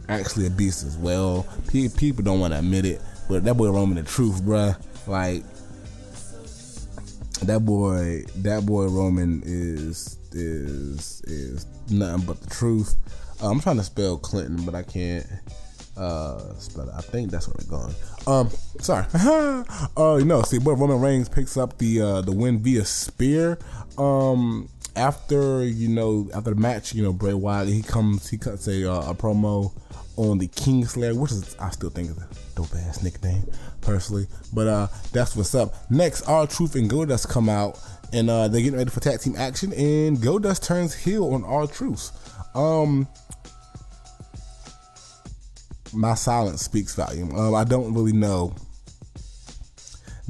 actually 0.09 0.47
a 0.47 0.49
beast 0.49 0.83
as 0.83 0.97
well. 0.97 1.45
People 1.71 2.23
don't 2.23 2.39
want 2.39 2.53
to 2.53 2.59
admit 2.59 2.85
it, 2.85 3.01
but 3.31 3.45
that 3.45 3.55
boy 3.55 3.71
Roman 3.71 3.95
the 3.95 4.03
truth, 4.03 4.41
bruh. 4.41 4.75
Like 5.07 5.43
that 7.45 7.65
boy, 7.65 8.23
that 8.41 8.65
boy 8.65 8.87
Roman 8.87 9.41
is 9.45 10.19
is 10.33 11.21
is 11.21 11.65
nothing 11.89 12.25
but 12.25 12.41
the 12.41 12.49
truth. 12.49 12.97
Uh, 13.41 13.49
I'm 13.49 13.61
trying 13.61 13.77
to 13.77 13.83
spell 13.83 14.17
Clinton, 14.17 14.65
but 14.65 14.75
I 14.75 14.83
can't 14.83 15.25
uh 15.95 16.53
spell 16.55 16.89
it. 16.89 16.93
I 16.93 16.99
think 16.99 17.31
that's 17.31 17.47
where 17.47 17.55
we're 17.57 17.79
going. 17.79 17.95
Um, 18.27 18.49
sorry. 18.81 19.05
uh, 19.97 20.17
you 20.17 20.25
know, 20.25 20.41
see, 20.41 20.59
boy 20.59 20.73
Roman 20.73 20.99
Reigns 20.99 21.29
picks 21.29 21.55
up 21.55 21.77
the 21.77 22.01
uh 22.01 22.21
the 22.21 22.33
win 22.33 22.61
via 22.61 22.83
spear. 22.83 23.59
Um, 23.97 24.67
after 24.95 25.63
you 25.65 25.87
know 25.87 26.29
after 26.33 26.53
the 26.53 26.59
match, 26.59 26.93
you 26.93 27.03
know 27.03 27.13
Bray 27.13 27.33
Wyatt 27.33 27.67
he 27.67 27.81
comes 27.81 28.29
he 28.29 28.37
cuts 28.37 28.67
a 28.67 28.91
uh, 28.91 29.11
a 29.11 29.15
promo 29.15 29.71
on 30.17 30.37
the 30.37 30.47
Kingslayer, 30.47 31.17
which 31.17 31.31
is 31.31 31.55
I 31.59 31.69
still 31.71 31.89
think 31.89 32.09
is 32.09 32.17
a 32.17 32.27
dope 32.55 32.75
ass 32.75 33.01
nickname 33.01 33.49
personally. 33.81 34.27
But 34.53 34.67
uh, 34.67 34.87
that's 35.11 35.35
what's 35.35 35.55
up. 35.55 35.73
Next, 35.89 36.23
R-Truth 36.27 36.75
and 36.75 36.89
Goldust 36.89 37.29
come 37.29 37.49
out 37.49 37.79
and 38.13 38.29
uh, 38.29 38.47
they're 38.47 38.61
getting 38.61 38.77
ready 38.77 38.89
for 38.89 38.99
tag 38.99 39.19
team 39.19 39.35
action, 39.37 39.71
and 39.73 40.17
Goldust 40.17 40.63
turns 40.63 40.93
heel 40.93 41.33
on 41.33 41.43
R-Truth. 41.43 42.11
Um, 42.55 43.07
my 45.93 46.15
silence 46.15 46.61
speaks 46.61 46.95
volume. 46.95 47.33
Um, 47.35 47.55
I 47.55 47.63
don't 47.63 47.93
really 47.93 48.13
know. 48.13 48.55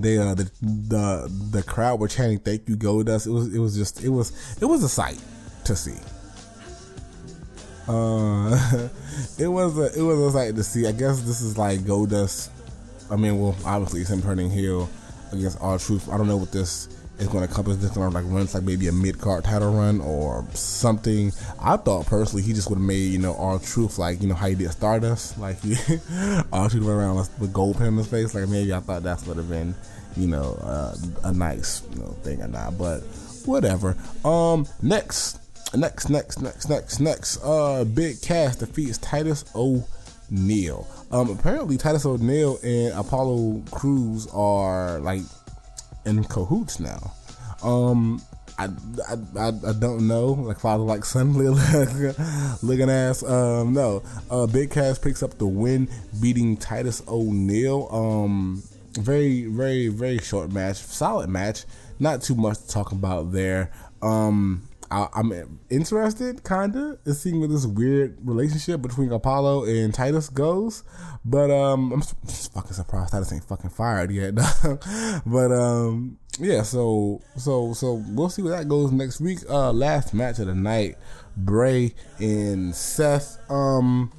They 0.01 0.17
uh, 0.17 0.35
the 0.35 0.51
the 0.61 1.31
the 1.51 1.63
crowd 1.63 1.99
were 1.99 2.07
chanting 2.07 2.39
"Thank 2.39 2.67
you, 2.67 2.75
Goldust." 2.75 3.27
It 3.27 3.31
was 3.31 3.53
it 3.53 3.59
was 3.59 3.75
just 3.75 4.03
it 4.03 4.09
was 4.09 4.57
it 4.61 4.65
was 4.65 4.83
a 4.83 4.89
sight 4.89 5.21
to 5.65 5.75
see. 5.75 5.97
Uh, 7.87 8.89
it 9.37 9.47
was 9.47 9.77
a 9.77 9.97
it 9.97 10.01
was 10.01 10.19
a 10.19 10.31
sight 10.31 10.55
to 10.55 10.63
see. 10.63 10.87
I 10.87 10.91
guess 10.91 11.21
this 11.21 11.41
is 11.41 11.57
like 11.57 11.79
Goldust. 11.81 12.49
I 13.09 13.15
mean, 13.15 13.39
well, 13.39 13.55
obviously 13.65 14.01
it's 14.01 14.09
him 14.09 14.21
turning 14.21 14.49
heel 14.49 14.89
against 15.33 15.59
R-Truth. 15.61 16.09
I 16.09 16.17
don't 16.17 16.27
know 16.27 16.37
what 16.37 16.51
this 16.51 16.87
is 17.19 17.27
going 17.27 17.45
to 17.45 17.51
accomplish. 17.51 17.77
This 17.77 17.91
to 17.91 17.99
like 17.99 18.25
runs 18.27 18.53
like 18.53 18.63
maybe 18.63 18.87
a 18.87 18.91
mid 18.91 19.19
card 19.19 19.43
title 19.43 19.73
run 19.73 20.01
or 20.01 20.45
something. 20.53 21.31
I 21.59 21.77
thought 21.77 22.05
personally 22.05 22.43
he 22.43 22.53
just 22.53 22.69
would 22.69 22.77
have 22.77 22.87
made 22.87 23.11
you 23.11 23.19
know 23.19 23.35
R-Truth 23.35 23.97
like 23.97 24.21
you 24.21 24.27
know 24.27 24.35
how 24.35 24.47
he 24.47 24.55
did 24.55 24.71
Stardust, 24.71 25.37
like 25.39 25.57
R-Truth 26.53 26.83
went 26.83 26.89
around 26.89 27.17
with 27.39 27.53
gold 27.53 27.77
pen 27.77 27.87
in 27.87 27.97
his 27.97 28.07
face. 28.07 28.33
Like 28.33 28.49
maybe 28.49 28.73
I 28.73 28.79
thought 28.79 29.03
that 29.03 29.25
would 29.27 29.37
have 29.37 29.49
been 29.49 29.75
you 30.17 30.27
know 30.27 30.57
uh, 30.61 30.95
a 31.23 31.33
nice 31.33 31.83
you 31.93 31.99
know, 31.99 32.09
thing 32.23 32.41
or 32.41 32.47
not, 32.47 32.77
but 32.77 32.99
whatever. 33.45 33.95
Um, 34.25 34.67
next 34.81 35.41
Next, 35.73 36.09
next, 36.09 36.41
next, 36.41 36.69
next, 36.69 36.99
next. 36.99 37.41
Uh, 37.41 37.85
Big 37.85 38.21
Cass 38.21 38.57
defeats 38.57 38.97
Titus 38.97 39.45
O'Neil. 39.55 40.85
Um, 41.11 41.29
apparently 41.29 41.77
Titus 41.77 42.05
O'Neil 42.05 42.59
and 42.61 42.93
Apollo 42.93 43.63
Crews 43.71 44.27
are 44.33 44.99
like 44.99 45.21
in 46.05 46.23
cahoots 46.23 46.79
now. 46.79 47.13
Um, 47.63 48.21
I, 48.57 48.65
I, 48.65 49.15
I, 49.39 49.47
I, 49.47 49.73
don't 49.73 50.07
know, 50.07 50.27
like 50.27 50.59
father 50.59 50.83
like 50.83 51.05
son 51.05 51.33
looking 52.61 52.89
ass. 52.89 53.23
Um, 53.23 53.73
no, 53.73 54.03
uh, 54.29 54.47
Big 54.47 54.71
Cass 54.71 54.99
picks 54.99 55.23
up 55.23 55.37
the 55.37 55.47
win, 55.47 55.89
beating 56.21 56.57
Titus 56.57 57.01
O'Neil. 57.07 57.87
Um, 57.91 58.63
very, 58.93 59.45
very, 59.45 59.87
very 59.87 60.17
short 60.19 60.51
match, 60.51 60.77
solid 60.77 61.29
match. 61.29 61.65
Not 61.99 62.23
too 62.23 62.35
much 62.35 62.57
to 62.59 62.67
talk 62.67 62.91
about 62.91 63.31
there. 63.31 63.71
Um, 64.01 64.67
I, 64.91 65.07
am 65.15 65.59
interested, 65.69 66.43
kinda, 66.43 66.99
in 67.05 67.13
seeing 67.13 67.39
where 67.39 67.47
this 67.47 67.65
weird 67.65 68.17
relationship 68.23 68.81
between 68.81 69.11
Apollo 69.13 69.63
and 69.63 69.93
Titus 69.93 70.27
goes. 70.27 70.83
But 71.23 71.49
um, 71.49 71.93
I'm 71.93 72.01
just 72.27 72.53
fucking 72.53 72.73
surprised 72.73 73.13
Titus 73.13 73.31
ain't 73.31 73.45
fucking 73.45 73.69
fired 73.69 74.11
yet. 74.11 74.35
but 75.25 75.51
um, 75.51 76.17
yeah. 76.39 76.63
So 76.63 77.21
so 77.37 77.73
so 77.73 78.03
we'll 78.09 78.29
see 78.29 78.41
where 78.41 78.57
that 78.57 78.67
goes 78.67 78.91
next 78.91 79.21
week. 79.21 79.39
Uh, 79.49 79.71
last 79.71 80.13
match 80.13 80.39
of 80.39 80.47
the 80.47 80.55
night, 80.55 80.97
Bray 81.37 81.95
and 82.19 82.75
Seth. 82.75 83.39
Um, 83.49 84.11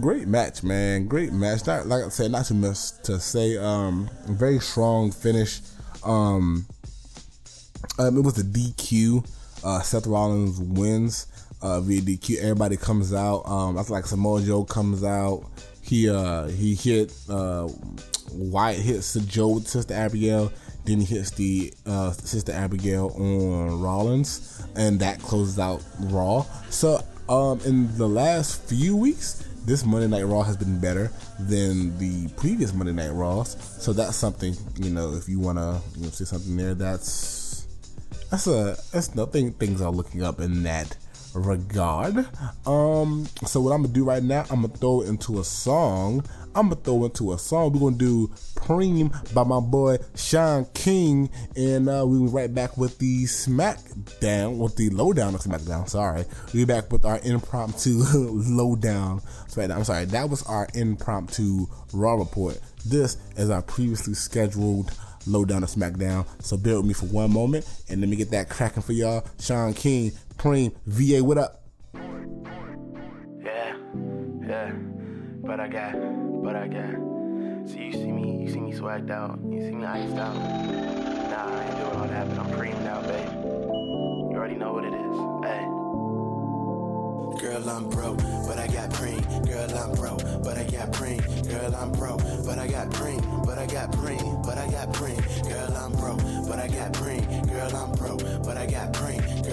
great 0.00 0.26
match, 0.26 0.64
man. 0.64 1.06
Great 1.06 1.32
match. 1.32 1.64
Not 1.66 1.86
like 1.86 2.04
I 2.04 2.08
said, 2.08 2.32
not 2.32 2.46
too 2.46 2.54
much 2.54 2.98
to 3.04 3.20
say. 3.20 3.56
Um, 3.56 4.10
very 4.26 4.58
strong 4.58 5.12
finish. 5.12 5.60
Um 6.02 6.66
um, 7.98 8.16
it 8.16 8.20
was 8.22 8.38
a 8.38 8.44
DQ. 8.44 9.28
Uh, 9.64 9.80
Seth 9.80 10.06
Rollins 10.06 10.58
wins 10.58 11.26
uh, 11.62 11.80
via 11.80 12.00
DQ. 12.00 12.38
Everybody 12.38 12.76
comes 12.76 13.12
out. 13.14 13.42
Um, 13.46 13.76
that's 13.76 13.90
like 13.90 14.06
Samoa 14.06 14.42
Joe 14.42 14.64
comes 14.64 15.04
out. 15.04 15.44
He 15.80 16.08
uh, 16.08 16.46
he 16.48 16.74
hit 16.74 17.12
uh, 17.28 17.68
Wyatt 18.32 18.80
hits 18.80 19.14
Joe 19.26 19.48
with 19.48 19.68
Sister 19.68 19.94
Abigail. 19.94 20.52
Then 20.84 21.00
he 21.00 21.14
hits 21.14 21.30
the 21.30 21.72
uh, 21.86 22.10
Sister 22.12 22.52
Abigail 22.52 23.12
on 23.16 23.80
Rollins, 23.80 24.64
and 24.74 24.98
that 25.00 25.20
closes 25.20 25.58
out 25.58 25.84
Raw. 26.00 26.42
So 26.70 27.00
um, 27.28 27.60
in 27.64 27.96
the 27.96 28.08
last 28.08 28.68
few 28.68 28.96
weeks, 28.96 29.48
this 29.64 29.84
Monday 29.84 30.08
Night 30.08 30.24
Raw 30.24 30.42
has 30.42 30.56
been 30.56 30.80
better 30.80 31.12
than 31.38 31.96
the 31.98 32.28
previous 32.36 32.72
Monday 32.72 32.92
Night 32.92 33.12
Raws. 33.12 33.56
So 33.80 33.92
that's 33.92 34.16
something 34.16 34.56
you 34.76 34.90
know. 34.90 35.14
If 35.14 35.28
you 35.28 35.38
want 35.38 35.58
to 35.58 35.80
you 35.96 36.04
know, 36.04 36.10
see 36.10 36.24
something 36.24 36.56
there, 36.56 36.74
that's 36.74 37.41
that's 38.32 38.46
a 38.46 38.78
that's 38.92 39.14
nothing 39.14 39.52
things 39.52 39.82
are 39.82 39.90
looking 39.90 40.22
up 40.22 40.40
in 40.40 40.62
that 40.62 40.96
regard. 41.34 42.16
Um, 42.66 43.26
so 43.44 43.60
what 43.60 43.72
I'm 43.72 43.82
gonna 43.82 43.92
do 43.92 44.04
right 44.04 44.22
now, 44.22 44.46
I'm 44.50 44.62
gonna 44.62 44.68
throw 44.68 45.02
into 45.02 45.38
a 45.38 45.44
song. 45.44 46.24
I'm 46.54 46.70
gonna 46.70 46.80
throw 46.80 47.04
into 47.04 47.34
a 47.34 47.38
song. 47.38 47.72
We're 47.72 47.80
gonna 47.80 47.96
do 47.96 48.28
Preem 48.54 49.34
by 49.34 49.44
my 49.44 49.60
boy 49.60 49.98
Sean 50.14 50.66
King, 50.72 51.28
and 51.56 51.90
uh, 51.90 52.04
we'll 52.06 52.24
be 52.24 52.32
right 52.32 52.52
back 52.52 52.78
with 52.78 52.98
the 52.98 53.24
SmackDown, 53.24 54.56
with 54.56 54.76
the 54.76 54.88
lowdown 54.88 55.34
of 55.34 55.42
SmackDown. 55.42 55.86
Sorry, 55.86 56.24
we'll 56.54 56.62
be 56.62 56.64
back 56.64 56.90
with 56.90 57.04
our 57.04 57.20
impromptu 57.24 58.02
lowdown 58.14 59.20
SmackDown. 59.48 59.76
I'm 59.76 59.84
sorry, 59.84 60.06
that 60.06 60.30
was 60.30 60.42
our 60.44 60.68
impromptu 60.72 61.66
Raw 61.92 62.14
report. 62.14 62.58
This 62.86 63.18
is 63.36 63.50
our 63.50 63.62
previously 63.62 64.14
scheduled 64.14 64.90
low 65.26 65.44
down 65.44 65.60
to 65.62 65.66
SmackDown. 65.66 66.26
So 66.40 66.56
bear 66.56 66.76
with 66.76 66.86
me 66.86 66.94
for 66.94 67.06
one 67.06 67.32
moment 67.32 67.68
and 67.88 68.00
let 68.00 68.08
me 68.08 68.16
get 68.16 68.30
that 68.30 68.48
cracking 68.48 68.82
for 68.82 68.92
y'all. 68.92 69.24
Sean 69.40 69.74
King, 69.74 70.12
Preem, 70.36 70.74
VA, 70.86 71.22
what 71.22 71.38
up? 71.38 71.62
Yeah, 73.44 73.76
yeah. 74.46 74.72
But 75.44 75.60
I 75.60 75.68
got, 75.68 75.94
but 76.42 76.56
I 76.56 76.68
got. 76.68 76.94
So 77.68 77.76
you 77.76 77.92
see 77.92 78.10
me, 78.10 78.42
you 78.42 78.50
see 78.50 78.60
me 78.60 78.72
swagged 78.72 79.10
out. 79.10 79.38
You 79.48 79.60
see 79.60 79.70
me 79.72 79.84
iced 79.84 80.16
out. 80.16 80.34
Nah, 80.34 81.46
I 81.46 81.64
ain't 81.64 81.76
doing 81.76 81.96
all 81.96 82.08
that, 82.08 82.28
but 82.28 82.38
I'm 82.38 82.50
Preem 82.52 82.82
now, 82.82 83.00
babe. 83.02 83.30
You 84.32 84.36
already 84.36 84.56
know 84.56 84.72
what 84.72 84.84
it 84.84 84.92
is. 84.92 85.16
Hey. 85.46 85.62
Girl, 87.40 87.68
I'm 87.70 87.88
broke, 87.88 88.18
but 88.46 88.58
I 88.58 88.66
got 88.66 88.90
Preem. 88.90 89.46
Girl, 89.46 89.61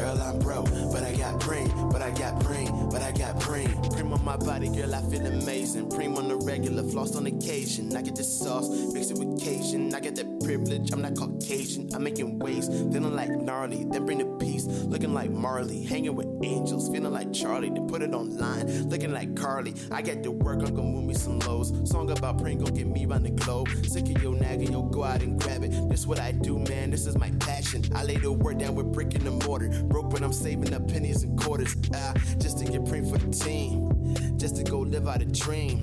Girl, 0.09 0.23
I'm 0.23 0.39
broke, 0.39 0.65
but 0.91 1.03
I 1.03 1.13
got 1.13 1.39
Preem. 1.39 1.91
But 1.91 2.01
I 2.01 2.09
got 2.09 2.39
Preem, 2.39 2.91
but 2.91 3.03
I 3.03 3.11
got 3.11 3.35
Preem. 3.35 3.69
Preem 3.93 4.11
on 4.11 4.25
my 4.25 4.37
body, 4.37 4.67
girl, 4.67 4.95
I 4.95 5.01
feel 5.03 5.23
amazing. 5.23 5.87
Preem 5.87 6.17
on 6.17 6.27
the 6.29 6.35
regular, 6.35 6.81
floss 6.81 7.15
on 7.15 7.27
occasion. 7.27 7.95
I 7.95 8.01
get 8.01 8.15
the 8.15 8.23
sauce, 8.23 8.69
mix 8.91 9.11
it 9.11 9.19
with 9.19 9.39
Cajun. 9.39 9.93
I 9.93 9.99
get 9.99 10.15
that 10.15 10.39
privilege, 10.41 10.91
I'm 10.91 11.03
not 11.03 11.15
Caucasian. 11.15 11.91
I'm 11.93 12.03
making 12.03 12.39
waves, 12.39 12.67
feeling 12.67 13.15
like 13.15 13.29
gnarly. 13.29 13.85
Then 13.87 14.07
bring 14.07 14.17
the 14.17 14.25
peace, 14.59 14.83
looking 14.83 15.13
like 15.13 15.31
Marley. 15.31 15.83
Hanging 15.83 16.15
with 16.15 16.27
angels, 16.43 16.89
feeling 16.89 17.11
like 17.11 17.31
Charlie 17.33 17.67
and 17.67 17.87
put 17.89 18.01
it 18.01 18.13
online. 18.13 18.89
Looking 18.89 19.11
like 19.11 19.35
Carly, 19.35 19.73
I 19.91 20.01
get 20.01 20.23
to 20.23 20.31
work, 20.31 20.59
I'm 20.59 20.75
gonna 20.75 20.87
move 20.87 21.05
me 21.05 21.13
some 21.13 21.39
lows. 21.39 21.71
Song 21.89 22.09
about 22.11 22.39
praying, 22.39 22.59
gon' 22.59 22.73
get 22.73 22.87
me 22.87 23.05
round 23.05 23.25
the 23.25 23.31
globe. 23.31 23.69
Sick 23.85 24.09
of 24.15 24.21
your 24.21 24.35
nagging, 24.35 24.71
yo, 24.71 24.83
go 24.83 25.03
out 25.03 25.21
and 25.21 25.39
grab 25.41 25.63
it. 25.63 25.71
This 25.89 26.05
what 26.05 26.19
I 26.19 26.31
do, 26.31 26.59
man, 26.59 26.91
this 26.91 27.05
is 27.05 27.17
my 27.17 27.31
passion. 27.39 27.83
I 27.95 28.03
lay 28.03 28.17
the 28.17 28.31
work 28.31 28.59
down 28.59 28.75
with 28.75 28.91
brick 28.91 29.13
and 29.15 29.23
the 29.23 29.31
mortar. 29.31 29.69
Broke, 29.83 30.09
but 30.09 30.21
I'm 30.21 30.33
saving 30.33 30.73
up 30.73 30.87
pennies 30.87 31.23
and 31.23 31.39
quarters. 31.39 31.75
Ah, 31.93 32.13
just 32.37 32.59
to 32.59 32.65
get 32.65 32.85
praying 32.85 33.09
for 33.09 33.17
the 33.17 33.31
team. 33.31 33.89
Just 34.37 34.55
to 34.55 34.63
go 34.63 34.79
live 34.79 35.07
out 35.07 35.21
a 35.21 35.25
dream. 35.25 35.81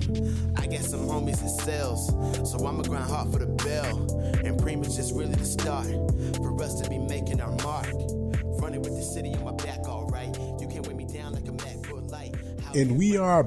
I 0.57 0.65
got 0.65 0.81
some 0.81 1.01
homies 1.01 1.41
in 1.41 1.49
sales, 1.49 2.07
so 2.49 2.65
I'ma 2.65 2.83
grind 2.83 3.09
hard 3.09 3.31
for 3.31 3.39
the 3.39 3.45
bell. 3.45 4.11
And 4.43 4.59
Preem 4.59 4.85
is 4.85 4.95
just 4.95 5.13
really 5.13 5.35
the 5.35 5.45
start 5.45 5.87
for 6.37 6.61
us 6.61 6.81
to 6.81 6.89
be 6.89 6.97
making 6.97 7.39
our 7.39 7.55
mark. 7.63 7.87
And 12.75 12.97
we 12.97 13.17
are 13.17 13.43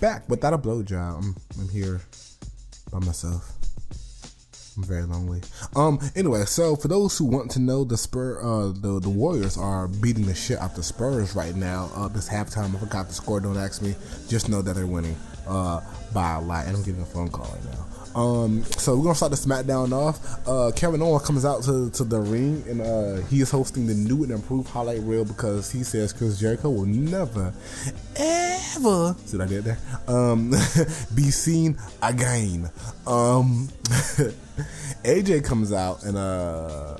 back 0.00 0.28
without 0.28 0.52
a 0.52 0.58
blowjob. 0.58 1.18
I'm, 1.18 1.36
I'm 1.60 1.68
here 1.68 2.00
by 2.90 2.98
myself. 2.98 3.52
I'm 4.76 4.84
very 4.84 5.04
lonely. 5.04 5.42
Um. 5.76 6.00
Anyway, 6.16 6.44
so 6.46 6.76
for 6.76 6.88
those 6.88 7.16
who 7.18 7.26
want 7.26 7.50
to 7.52 7.58
know, 7.60 7.84
the 7.84 7.96
Spur, 7.96 8.40
uh, 8.40 8.72
the 8.72 9.00
the 9.00 9.10
Warriors 9.10 9.58
are 9.58 9.86
beating 9.88 10.24
the 10.24 10.34
shit 10.34 10.58
out 10.58 10.74
the 10.74 10.82
Spurs 10.82 11.36
right 11.36 11.54
now. 11.54 11.90
Uh, 11.94 12.08
this 12.08 12.28
halftime. 12.28 12.74
I 12.74 12.78
forgot 12.78 13.08
the 13.08 13.14
score. 13.14 13.38
Don't 13.40 13.58
ask 13.58 13.82
me. 13.82 13.94
Just 14.28 14.48
know 14.48 14.62
that 14.62 14.74
they're 14.74 14.86
winning. 14.86 15.16
Uh, 15.46 15.80
by 16.14 16.34
a 16.34 16.40
lot. 16.40 16.66
And 16.66 16.76
I'm 16.76 16.82
getting 16.82 17.02
a 17.02 17.06
phone 17.06 17.28
call 17.28 17.46
right 17.52 17.64
now. 17.64 17.91
Um, 18.14 18.62
so 18.64 18.96
we're 18.96 19.04
gonna 19.04 19.14
start 19.14 19.32
the 19.32 19.38
SmackDown 19.38 19.92
off. 19.92 20.46
Uh, 20.46 20.70
Kevin 20.74 21.00
Owens 21.02 21.24
comes 21.24 21.44
out 21.44 21.62
to, 21.64 21.90
to 21.90 22.04
the 22.04 22.20
ring 22.20 22.62
and 22.68 22.80
uh, 22.80 23.26
he 23.28 23.40
is 23.40 23.50
hosting 23.50 23.86
the 23.86 23.94
new 23.94 24.22
and 24.22 24.32
improved 24.32 24.68
highlight 24.68 25.00
reel 25.00 25.24
because 25.24 25.70
he 25.70 25.82
says 25.82 26.12
Chris 26.12 26.38
Jericho 26.38 26.70
will 26.70 26.86
never, 26.86 27.52
ever, 28.16 29.16
see 29.24 29.36
what 29.36 29.46
I 29.46 29.46
did 29.46 29.64
there? 29.64 29.78
Um, 30.08 30.50
be 31.14 31.30
seen 31.30 31.78
again. 32.02 32.70
Um, 33.06 33.68
AJ 35.04 35.44
comes 35.44 35.72
out 35.72 36.04
and 36.04 36.16
uh, 36.16 36.96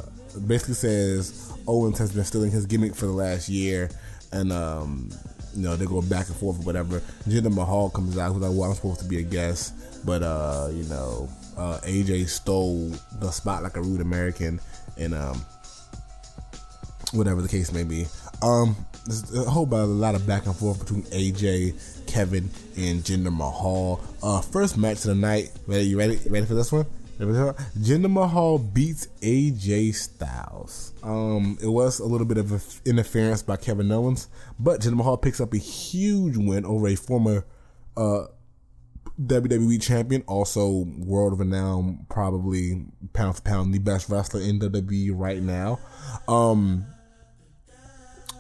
basically 0.46 0.74
says 0.74 1.52
Owens 1.66 1.98
has 1.98 2.12
been 2.12 2.24
stealing 2.24 2.50
his 2.50 2.66
gimmick 2.66 2.94
for 2.94 3.06
the 3.06 3.12
last 3.12 3.48
year 3.48 3.90
and 4.32 4.50
um, 4.52 5.10
you 5.54 5.62
know, 5.62 5.76
they 5.76 5.86
go 5.86 6.02
back 6.02 6.28
and 6.28 6.36
forth 6.36 6.60
or 6.60 6.62
whatever. 6.62 7.00
Jinder 7.26 7.52
Mahal 7.52 7.90
comes 7.90 8.18
out, 8.18 8.32
who's 8.32 8.42
like, 8.42 8.50
well, 8.52 8.70
I'm 8.70 8.74
supposed 8.74 9.00
to 9.00 9.06
be 9.06 9.18
a 9.18 9.22
guest, 9.22 9.74
but, 10.04 10.22
uh, 10.22 10.68
you 10.72 10.84
know, 10.84 11.28
uh, 11.56 11.78
AJ 11.82 12.28
stole 12.28 12.92
the 13.20 13.30
spot 13.30 13.62
like 13.62 13.76
a 13.76 13.82
rude 13.82 14.00
American, 14.00 14.60
and, 14.96 15.14
um, 15.14 15.44
whatever 17.12 17.42
the 17.42 17.48
case 17.48 17.72
may 17.72 17.84
be. 17.84 18.06
Um, 18.42 18.76
there's 19.06 19.34
a 19.34 19.50
whole 19.50 19.66
a 19.72 19.84
lot 19.84 20.14
of 20.14 20.26
back 20.26 20.46
and 20.46 20.54
forth 20.54 20.78
between 20.78 21.02
AJ, 21.04 22.06
Kevin, 22.06 22.50
and 22.76 23.02
Jinder 23.02 23.34
Mahal. 23.34 24.00
Uh, 24.22 24.40
first 24.40 24.76
match 24.78 24.98
of 24.98 25.02
the 25.04 25.14
night. 25.14 25.50
Ready? 25.66 25.84
You 25.84 25.98
ready? 25.98 26.18
ready 26.28 26.46
for 26.46 26.54
this 26.54 26.72
one? 26.72 26.86
Jinder 27.26 28.10
Mahal 28.10 28.58
beats 28.58 29.08
AJ 29.20 29.94
Styles. 29.94 30.92
Um, 31.02 31.58
it 31.62 31.68
was 31.68 32.00
a 32.00 32.06
little 32.06 32.26
bit 32.26 32.38
of 32.38 32.80
interference 32.84 33.42
by 33.42 33.56
Kevin 33.56 33.90
Owens, 33.90 34.28
but 34.58 34.80
Jinder 34.80 34.96
Mahal 34.96 35.16
picks 35.16 35.40
up 35.40 35.54
a 35.54 35.58
huge 35.58 36.36
win 36.36 36.64
over 36.64 36.88
a 36.88 36.96
former 36.96 37.44
uh, 37.96 38.24
WWE 39.20 39.80
champion, 39.80 40.22
also 40.26 40.86
world 40.98 41.38
renowned, 41.38 42.08
probably 42.08 42.84
pound 43.12 43.36
for 43.36 43.42
pound 43.42 43.74
the 43.74 43.78
best 43.78 44.08
wrestler 44.08 44.40
in 44.40 44.58
WWE 44.58 45.10
right 45.14 45.42
now. 45.42 45.78
Um, 46.26 46.86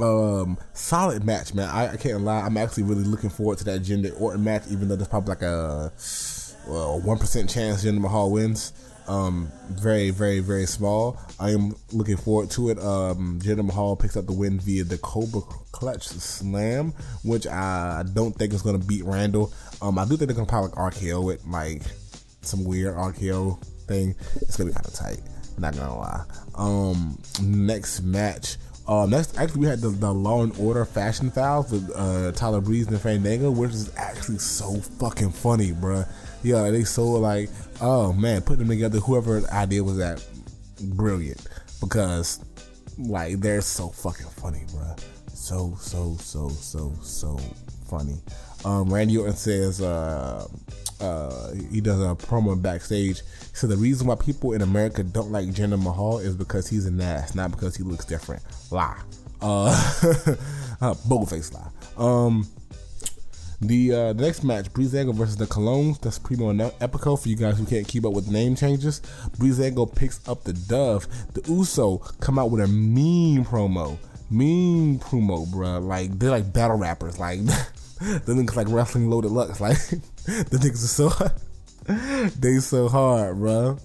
um, 0.00 0.58
solid 0.72 1.24
match, 1.24 1.54
man. 1.54 1.68
I, 1.68 1.92
I 1.92 1.96
can't 1.96 2.22
lie. 2.22 2.40
I'm 2.40 2.56
actually 2.56 2.84
really 2.84 3.04
looking 3.04 3.30
forward 3.30 3.58
to 3.58 3.64
that 3.64 3.82
Jinder 3.82 4.18
Orton 4.20 4.42
match, 4.42 4.64
even 4.70 4.88
though 4.88 4.96
there's 4.96 5.08
probably 5.08 5.30
like 5.30 5.42
a 5.42 5.92
well, 6.66 7.00
one 7.00 7.18
percent 7.18 7.50
chance 7.50 7.84
Jinder 7.84 8.00
Mahal 8.00 8.30
wins. 8.30 8.72
Um, 9.08 9.50
very, 9.68 10.10
very, 10.10 10.38
very 10.38 10.66
small. 10.66 11.18
I 11.40 11.50
am 11.50 11.74
looking 11.92 12.16
forward 12.16 12.50
to 12.52 12.70
it. 12.70 12.78
Um, 12.78 13.40
Jinder 13.42 13.64
Mahal 13.64 13.96
picks 13.96 14.16
up 14.16 14.26
the 14.26 14.32
win 14.32 14.60
via 14.60 14.84
the 14.84 14.98
Cobra 14.98 15.40
Clutch 15.72 16.06
Slam, 16.06 16.92
which 17.24 17.46
I 17.46 18.04
don't 18.14 18.32
think 18.32 18.52
is 18.52 18.62
going 18.62 18.80
to 18.80 18.86
beat 18.86 19.04
Randall. 19.04 19.52
Um, 19.80 19.98
I 19.98 20.04
do 20.04 20.16
think 20.16 20.28
they're 20.28 20.36
going 20.36 20.46
to 20.46 20.50
probably 20.50 20.70
like 20.70 20.94
RKO 20.94 21.34
it, 21.34 21.40
like 21.48 21.82
some 22.42 22.64
weird 22.64 22.94
RKO 22.94 23.60
thing. 23.88 24.14
It's 24.36 24.56
going 24.56 24.72
to 24.72 24.72
be 24.72 24.74
kind 24.74 24.86
of 24.86 24.94
tight. 24.94 25.20
Not 25.58 25.76
gonna 25.76 25.96
lie. 25.96 26.24
Um, 26.54 27.18
next 27.42 28.02
match. 28.02 28.56
Uh, 28.86 29.06
next, 29.06 29.38
actually, 29.38 29.60
we 29.60 29.66
had 29.66 29.80
the, 29.80 29.90
the 29.90 30.12
Law 30.12 30.42
and 30.42 30.52
Order 30.58 30.84
Fashion 30.84 31.30
Files 31.30 31.70
with 31.70 31.90
uh, 31.94 32.32
Tyler 32.32 32.60
Breeze 32.60 32.88
and 32.88 33.00
Fandango, 33.00 33.50
which 33.50 33.70
is 33.70 33.92
actually 33.96 34.38
so 34.38 34.74
fucking 34.98 35.30
funny, 35.30 35.72
bruh 35.72 36.06
yeah, 36.42 36.70
they 36.70 36.84
so 36.84 37.04
like, 37.04 37.50
oh 37.80 38.12
man, 38.12 38.42
put 38.42 38.58
them 38.58 38.68
together. 38.68 38.98
Whoever 38.98 39.42
idea 39.50 39.82
was 39.82 39.96
that 39.98 40.24
brilliant 40.80 41.46
because 41.80 42.40
like 42.98 43.40
they're 43.40 43.60
so 43.60 43.88
fucking 43.88 44.26
funny, 44.26 44.64
bro. 44.72 44.94
So 45.32 45.76
so 45.80 46.16
so 46.20 46.48
so 46.48 46.92
so 47.00 47.38
funny. 47.88 48.20
Um, 48.64 48.92
Randy 48.92 49.16
Orton 49.16 49.36
says 49.36 49.80
uh, 49.80 50.46
uh, 51.02 51.52
he 51.70 51.80
does 51.80 52.00
a 52.00 52.14
promo 52.14 52.60
backstage. 52.60 53.22
So 53.52 53.66
the 53.66 53.76
reason 53.76 54.06
why 54.06 54.14
people 54.14 54.52
in 54.52 54.62
America 54.62 55.02
don't 55.02 55.30
like 55.30 55.48
Jinder 55.48 55.82
Mahal 55.82 56.18
is 56.18 56.36
because 56.36 56.68
he's 56.68 56.86
an 56.86 57.00
ass, 57.00 57.34
not 57.34 57.50
because 57.50 57.76
he 57.76 57.82
looks 57.82 58.04
different. 58.04 58.42
Lie. 58.70 59.00
Uh, 59.40 59.70
uh 60.80 60.94
face 61.26 61.52
lie. 61.52 61.68
Um, 61.96 62.46
the, 63.60 63.92
uh, 63.92 64.12
the 64.12 64.22
next 64.22 64.42
match, 64.42 64.72
Breezango 64.72 65.14
versus 65.14 65.36
the 65.36 65.46
Colóns. 65.46 66.00
That's 66.00 66.18
Primo 66.18 66.50
and 66.50 66.60
Epico 66.60 67.20
for 67.20 67.28
you 67.28 67.36
guys 67.36 67.58
who 67.58 67.66
can't 67.66 67.86
keep 67.86 68.04
up 68.04 68.12
with 68.12 68.28
name 68.28 68.56
changes. 68.56 69.00
Breezango 69.38 69.94
picks 69.94 70.26
up 70.28 70.44
the 70.44 70.52
dove. 70.52 71.06
The 71.34 71.42
Uso 71.48 71.98
come 72.20 72.38
out 72.38 72.50
with 72.50 72.62
a 72.62 72.68
mean 72.68 73.44
promo. 73.44 73.98
Mean 74.30 74.98
promo, 74.98 75.50
bro. 75.50 75.78
Like, 75.78 76.18
they're 76.18 76.30
like 76.30 76.52
battle 76.52 76.76
rappers. 76.76 77.20
Like, 77.20 77.40
they 78.00 78.32
look 78.32 78.56
like 78.56 78.68
wrestling 78.68 79.10
loaded 79.10 79.30
lux. 79.30 79.60
Like, 79.60 79.78
the 80.26 80.58
niggas 80.58 80.84
are 80.84 80.88
so, 80.88 81.08
hard. 81.08 81.32
they 82.40 82.58
so 82.58 82.88
hard, 82.88 83.38
bro. 83.38 83.78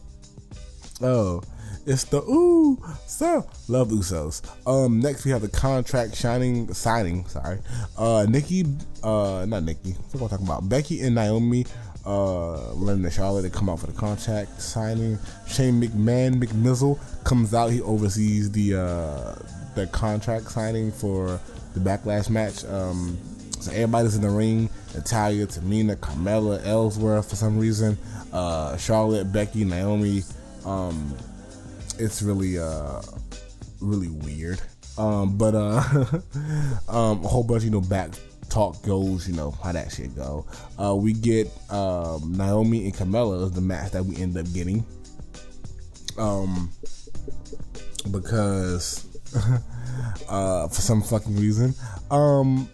Oh. 1.02 1.41
It's 1.88 2.04
the 2.04 2.21
ooh 2.23 2.78
so 3.06 3.50
love 3.69 3.88
Usos. 3.91 4.41
Um, 4.67 5.00
next 5.00 5.23
we 5.23 5.32
have 5.32 5.41
the 5.41 5.47
contract 5.47 6.17
shining 6.17 6.73
signing. 6.73 7.26
Sorry, 7.28 7.60
uh, 7.97 8.26
Nikki, 8.28 8.65
uh, 9.02 9.45
not 9.47 9.63
Nikki. 9.63 9.91
What 10.12 10.15
am 10.15 10.26
I 10.26 10.28
talking 10.28 10.45
about? 10.47 10.67
Becky 10.67 11.00
and 11.00 11.15
Naomi, 11.15 11.65
uh, 12.06 12.73
London 12.73 13.10
Charlotte. 13.10 13.43
They 13.43 13.50
come 13.50 13.69
out 13.69 13.80
for 13.80 13.88
the 13.88 13.93
contract 13.93 14.62
signing. 14.62 15.17
Shane 15.47 15.82
McMahon 15.82 16.43
McMizzle 16.43 17.00
comes 17.23 17.54
out. 17.54 17.71
He 17.71 17.82
oversees 17.82 18.52
the 18.52 18.76
uh 18.76 19.36
the 19.76 19.88
contract 19.88 20.52
signing 20.52 20.91
for 20.91 21.39
the 21.73 21.80
Backlash 21.80 22.30
match. 22.30 22.65
Um, 22.65 23.17
so 23.67 23.73
everybody's 23.73 24.15
in 24.15 24.21
the 24.21 24.30
ring. 24.30 24.69
Natalya, 24.95 25.45
Tamina, 25.47 25.95
Carmella, 25.95 26.65
Ellsworth 26.65 27.30
for 27.30 27.36
some 27.36 27.58
reason. 27.58 27.97
Uh, 28.32 28.77
Charlotte, 28.77 29.32
Becky, 29.32 29.63
Naomi. 29.63 30.23
Um, 30.65 31.15
it's 31.99 32.21
really 32.21 32.58
uh 32.60 33.01
really 33.82 34.10
weird. 34.10 34.62
Um, 34.97 35.38
but 35.38 35.53
uh, 35.53 35.84
um, 36.89 37.23
a 37.23 37.27
whole 37.27 37.43
bunch, 37.43 37.63
you 37.63 37.69
know, 37.69 37.82
back 37.82 38.12
talk 38.49 38.82
goes, 38.84 39.27
you 39.27 39.36
know, 39.36 39.51
how 39.63 39.71
that 39.71 39.91
shit 39.91 40.15
go. 40.15 40.45
Uh, 40.82 40.95
we 40.95 41.13
get 41.13 41.47
um, 41.69 42.34
Naomi 42.36 42.86
and 42.86 42.93
Carmella 42.93 43.43
is 43.43 43.51
the 43.51 43.62
match 43.62 43.91
that 43.91 44.03
we 44.03 44.15
end 44.17 44.38
up 44.38 44.51
getting. 44.53 44.86
Um, 46.17 46.71
because 48.10 49.06
uh, 50.30 50.67
for 50.67 50.82
some 50.82 51.01
fucking 51.01 51.36
reason, 51.36 51.75
um, 52.10 52.69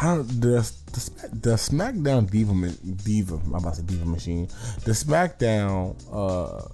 I 0.00 0.14
don't 0.14 0.28
the 0.40 0.72
the, 1.32 1.54
SmackDown 1.54 2.30
Diva 2.30 2.54
Diva 3.04 3.34
I'm 3.34 3.54
about 3.54 3.74
to 3.74 3.82
Diva 3.82 4.06
Machine 4.06 4.46
the 4.84 4.92
SmackDown 4.92 5.96
uh 6.12 6.68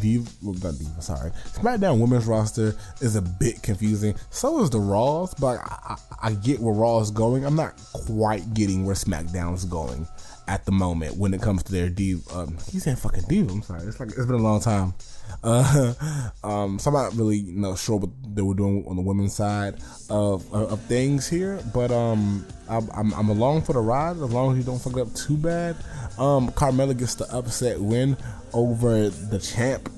Diva, 0.00 0.30
not 0.42 0.78
Diva, 0.78 1.02
sorry. 1.02 1.30
SmackDown 1.52 2.00
women's 2.00 2.26
roster 2.26 2.74
is 3.00 3.16
a 3.16 3.22
bit 3.22 3.62
confusing. 3.62 4.14
So 4.30 4.62
is 4.62 4.70
the 4.70 4.80
Raws, 4.80 5.34
but 5.34 5.58
I, 5.58 5.96
I, 6.22 6.28
I 6.28 6.32
get 6.32 6.60
where 6.60 6.74
Raw 6.74 7.00
is 7.00 7.10
going. 7.10 7.44
I'm 7.44 7.56
not 7.56 7.76
quite 7.92 8.54
getting 8.54 8.86
where 8.86 8.94
SmackDown 8.94 9.54
is 9.54 9.64
going 9.64 10.06
at 10.46 10.64
the 10.66 10.72
moment 10.72 11.16
when 11.16 11.32
it 11.32 11.40
comes 11.40 11.62
to 11.64 11.72
their 11.72 11.88
Diva. 11.88 12.38
Um, 12.38 12.58
he's 12.70 12.84
saying 12.84 12.96
fucking 12.96 13.24
Diva. 13.28 13.52
I'm 13.52 13.62
sorry. 13.62 13.82
It's 13.86 13.98
like 13.98 14.10
it's 14.10 14.26
been 14.26 14.34
a 14.34 14.42
long 14.42 14.60
time. 14.60 14.94
Uh, 15.42 15.94
um, 16.44 16.78
so 16.78 16.90
I'm 16.90 16.94
not 16.94 17.14
really 17.14 17.38
you 17.38 17.60
know 17.60 17.74
sure 17.74 17.96
what 17.96 18.10
they 18.34 18.42
were 18.42 18.54
doing 18.54 18.84
on 18.86 18.96
the 18.96 19.02
women's 19.02 19.34
side 19.34 19.74
of 20.10 20.52
of, 20.52 20.72
of 20.72 20.80
things 20.82 21.28
here, 21.28 21.60
but 21.72 21.90
um, 21.90 22.46
I'm, 22.68 22.90
I'm, 22.90 23.14
I'm 23.14 23.28
along 23.28 23.62
for 23.62 23.72
the 23.72 23.80
ride 23.80 24.16
as 24.16 24.32
long 24.32 24.52
as 24.52 24.58
you 24.58 24.64
don't 24.64 24.80
fuck 24.80 24.98
up 24.98 25.14
too 25.14 25.36
bad. 25.36 25.76
Um, 26.18 26.50
Carmella 26.50 26.96
gets 26.96 27.14
the 27.14 27.32
upset 27.34 27.80
win 27.80 28.16
over 28.52 29.08
the 29.08 29.38
champ. 29.38 29.90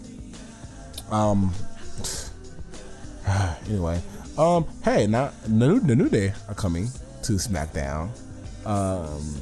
Um. 1.11 1.53
Anyway, 3.69 4.01
um. 4.39 4.65
Hey, 4.85 5.09
now 5.09 5.33
the 5.43 5.49
new, 5.49 5.81
the 5.81 5.97
new 5.97 6.09
day 6.09 6.33
are 6.49 6.55
coming 6.55 6.89
to 7.25 7.33
SmackDown. 7.33 8.11
Um. 8.65 9.41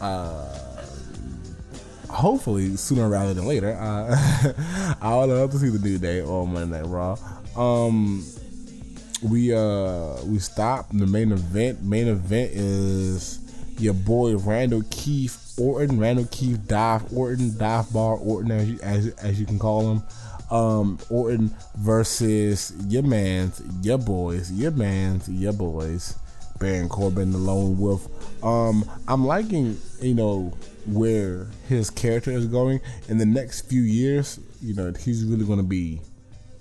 Uh. 0.00 0.60
Hopefully 2.10 2.76
sooner 2.76 3.08
rather 3.08 3.34
than 3.34 3.44
later. 3.46 3.72
Uh, 3.72 4.14
I 5.00 5.16
would 5.16 5.30
love 5.30 5.50
to 5.50 5.58
see 5.58 5.68
the 5.68 5.78
new 5.80 5.98
day 5.98 6.22
on 6.22 6.52
Monday 6.52 6.80
Night 6.80 6.86
Raw. 6.86 7.18
Um. 7.56 8.24
We 9.22 9.54
uh 9.54 10.22
we 10.26 10.38
stopped 10.38 10.98
the 10.98 11.06
main 11.06 11.32
event. 11.32 11.82
Main 11.82 12.08
event 12.08 12.50
is 12.52 13.38
your 13.78 13.94
boy 13.94 14.36
Randall 14.36 14.82
Keith 14.90 15.44
Orton, 15.58 15.98
Randall 15.98 16.26
Keith, 16.30 16.66
Dive 16.66 17.12
Orton, 17.16 17.56
Dive 17.56 17.92
Bar 17.92 18.16
Orton, 18.16 18.50
as 18.50 18.70
you, 18.70 18.78
as, 18.82 19.08
as 19.14 19.40
you 19.40 19.46
can 19.46 19.58
call 19.58 19.92
him. 19.92 20.02
Um, 20.50 20.98
Orton 21.10 21.54
versus 21.76 22.72
your 22.88 23.02
man's, 23.02 23.62
your 23.82 23.98
boys, 23.98 24.52
your 24.52 24.70
man's, 24.72 25.28
your 25.28 25.52
boys, 25.52 26.16
Baron 26.58 26.88
Corbin, 26.88 27.32
the 27.32 27.38
lone 27.38 27.78
wolf. 27.78 28.08
Um, 28.44 28.88
I'm 29.08 29.26
liking, 29.26 29.78
you 30.00 30.14
know, 30.14 30.52
where 30.86 31.48
his 31.68 31.90
character 31.90 32.30
is 32.30 32.46
going 32.46 32.80
in 33.08 33.18
the 33.18 33.26
next 33.26 33.68
few 33.68 33.82
years. 33.82 34.38
You 34.62 34.74
know, 34.74 34.92
he's 34.98 35.24
really 35.24 35.44
going 35.44 35.58
to 35.58 35.64
be, 35.64 36.00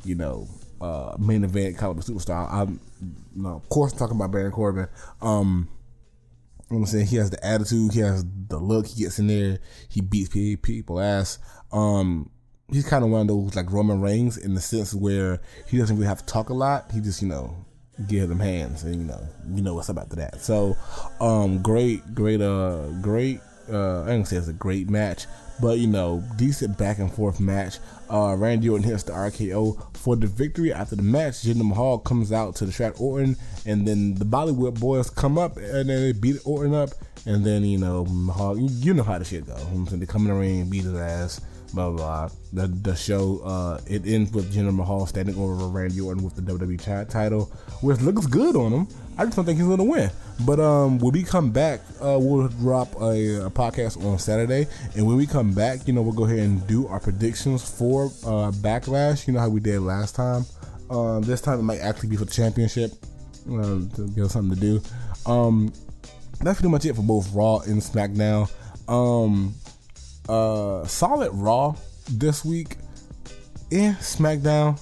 you 0.04 0.16
know, 0.16 0.48
uh, 0.82 1.16
main 1.18 1.44
event 1.44 1.78
caliber 1.78 2.02
superstar. 2.02 2.52
I'm, 2.52 2.80
know, 3.36 3.56
of 3.56 3.70
course, 3.70 3.94
talking 3.94 4.16
about 4.16 4.32
Baron 4.32 4.52
Corbin. 4.52 4.88
Um, 5.22 5.70
I'm 6.72 6.86
saying 6.86 7.08
he 7.08 7.18
has 7.18 7.30
the 7.30 7.46
attitude, 7.46 7.94
he 7.94 8.00
has 8.00 8.26
the 8.48 8.58
look, 8.58 8.88
he 8.88 9.04
gets 9.04 9.20
in 9.20 9.28
there, 9.28 9.60
he 9.90 10.02
beats 10.02 10.30
people 10.30 11.00
ass. 11.00 11.38
Um, 11.72 12.32
he's 12.72 12.88
kind 12.88 13.04
of 13.04 13.12
one 13.12 13.22
of 13.22 13.28
those 13.28 13.56
like 13.56 13.72
Roman 13.72 14.02
Reigns 14.02 14.38
in 14.38 14.54
the 14.56 14.62
sense 14.62 14.94
where 14.94 15.40
he 15.68 15.78
doesn't 15.78 15.96
really 15.96 16.08
have 16.08 16.20
to 16.20 16.26
talk 16.26 16.50
a 16.50 16.54
lot. 16.54 16.92
He 16.92 17.00
just 17.00 17.22
you 17.22 17.28
know 17.28 17.56
give 18.08 18.30
them 18.30 18.40
hands 18.40 18.84
and 18.84 18.96
you 18.96 19.04
know 19.04 19.22
you 19.54 19.62
know 19.62 19.76
what's 19.76 19.90
up 19.90 19.98
after 19.98 20.16
that. 20.18 20.42
So, 20.42 20.76
um, 21.20 21.62
great, 21.62 22.16
great, 22.16 22.42
uh, 22.42 22.88
great. 23.02 23.40
Uh, 23.72 24.04
I 24.04 24.08
don't 24.08 24.26
say 24.26 24.36
it's 24.36 24.50
a 24.50 24.54
great 24.54 24.90
match, 24.90 25.26
but 25.62 25.80
you 25.80 25.88
know, 25.88 26.24
decent 26.36 26.78
back 26.78 27.00
and 27.00 27.14
forth 27.14 27.40
match. 27.40 27.80
Uh, 28.10 28.36
Randy 28.38 28.70
Orton 28.70 28.88
hits 28.88 29.04
the 29.04 29.14
RKO 29.14 29.96
for 29.96 30.16
the 30.16 30.28
victory. 30.28 30.74
After 30.74 30.96
the 30.96 31.04
match, 31.04 31.44
Jinder 31.44 31.66
Mahal 31.66 32.00
comes 32.00 32.32
out 32.32 32.56
to 32.58 32.66
distract 32.66 33.00
Orton, 33.00 33.38
and 33.66 33.88
then 33.88 34.16
the 34.16 34.26
Bollywood 34.26 34.80
boys 34.80 35.10
come 35.10 35.38
up 35.38 35.58
and 35.58 35.90
then 35.90 36.02
they 36.02 36.12
beat 36.12 36.38
Orton 36.46 36.74
up, 36.74 36.90
and 37.26 37.46
then 37.46 37.64
you 37.64 37.78
know 37.78 38.06
Mahal, 38.06 38.58
you, 38.60 38.68
you 38.70 38.94
know 38.94 39.04
how 39.04 39.18
the 39.18 39.26
shit 39.26 39.46
go. 39.46 39.56
They 39.56 40.06
come 40.06 40.24
in 40.24 40.28
the 40.28 40.34
ring, 40.34 40.70
beat 40.70 40.84
his 40.84 40.96
ass 40.96 41.42
blah 41.74 41.90
blah. 41.92 42.30
The 42.54 42.68
the 42.68 42.96
show 42.96 43.40
uh, 43.44 43.80
it 43.88 44.06
ends 44.06 44.32
with 44.32 44.54
Jinder 44.54 44.74
Mahal 44.74 45.06
standing 45.06 45.36
over 45.38 45.68
Randy 45.68 46.02
Orton 46.02 46.24
with 46.24 46.36
the 46.36 46.42
WWE 46.42 47.10
title, 47.10 47.46
which 47.82 48.00
looks 48.02 48.26
good 48.28 48.56
on 48.56 48.72
him. 48.72 48.88
I 49.18 49.26
just 49.26 49.36
don't 49.36 49.46
think 49.46 49.60
he's 49.60 49.68
gonna 49.68 49.84
win. 49.84 50.10
But 50.46 50.60
um, 50.60 50.98
when 51.00 51.14
we 51.14 51.24
come 51.24 51.52
back, 51.52 51.82
uh, 52.02 52.18
we'll 52.20 52.48
drop 52.48 52.94
a, 52.96 53.46
a, 53.46 53.50
podcast 53.52 54.04
on 54.04 54.18
Saturday, 54.18 54.68
and 54.96 55.06
when 55.06 55.16
we 55.16 55.28
come 55.28 55.54
back, 55.54 55.88
you 55.88 55.94
know, 55.94 56.02
we'll 56.02 56.14
go 56.14 56.26
ahead 56.26 56.40
and 56.40 56.66
do 56.68 56.88
our 56.88 57.00
predictions 57.00 57.70
for 57.78 58.06
uh, 58.26 58.52
Backlash. 58.52 59.28
You 59.28 59.34
know 59.34 59.40
how 59.40 59.50
we 59.50 59.60
did 59.60 59.80
last 59.82 60.16
time. 60.16 60.46
Um, 60.90 61.22
this 61.22 61.42
time 61.42 61.60
it 61.60 61.64
might 61.64 61.80
actually 61.80 62.10
be 62.10 62.16
for 62.16 62.26
the 62.26 62.32
championship. 62.32 62.92
Uh, 63.50 63.82
to 63.96 64.10
give 64.16 64.26
us 64.26 64.34
something 64.34 64.58
to 64.58 64.62
do. 64.62 64.82
Um, 65.30 65.74
that's 66.40 66.60
pretty 66.60 66.72
much 66.72 66.86
it 66.86 66.96
for 66.96 67.02
both 67.02 67.34
Raw 67.34 67.60
and 67.60 67.82
SmackDown. 67.82 68.50
Um, 68.88 69.54
uh 70.30 70.86
solid 70.86 71.32
Raw 71.34 71.76
this 72.10 72.44
week. 72.46 72.78
Yeah, 73.70 73.94
SmackDown. 74.00 74.80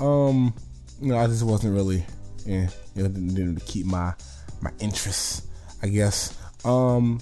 Um, 0.00 0.54
you 1.00 1.08
know, 1.12 1.18
I 1.18 1.26
just 1.26 1.42
wasn't 1.42 1.74
really, 1.74 2.04
yeah, 2.44 2.68
you 2.94 3.02
know, 3.02 3.08
didn't, 3.08 3.34
didn't 3.34 3.64
keep 3.64 3.86
my 3.86 4.12
my 4.60 4.70
interest, 4.80 5.46
I 5.82 5.88
guess. 5.88 6.36
Um, 6.64 7.20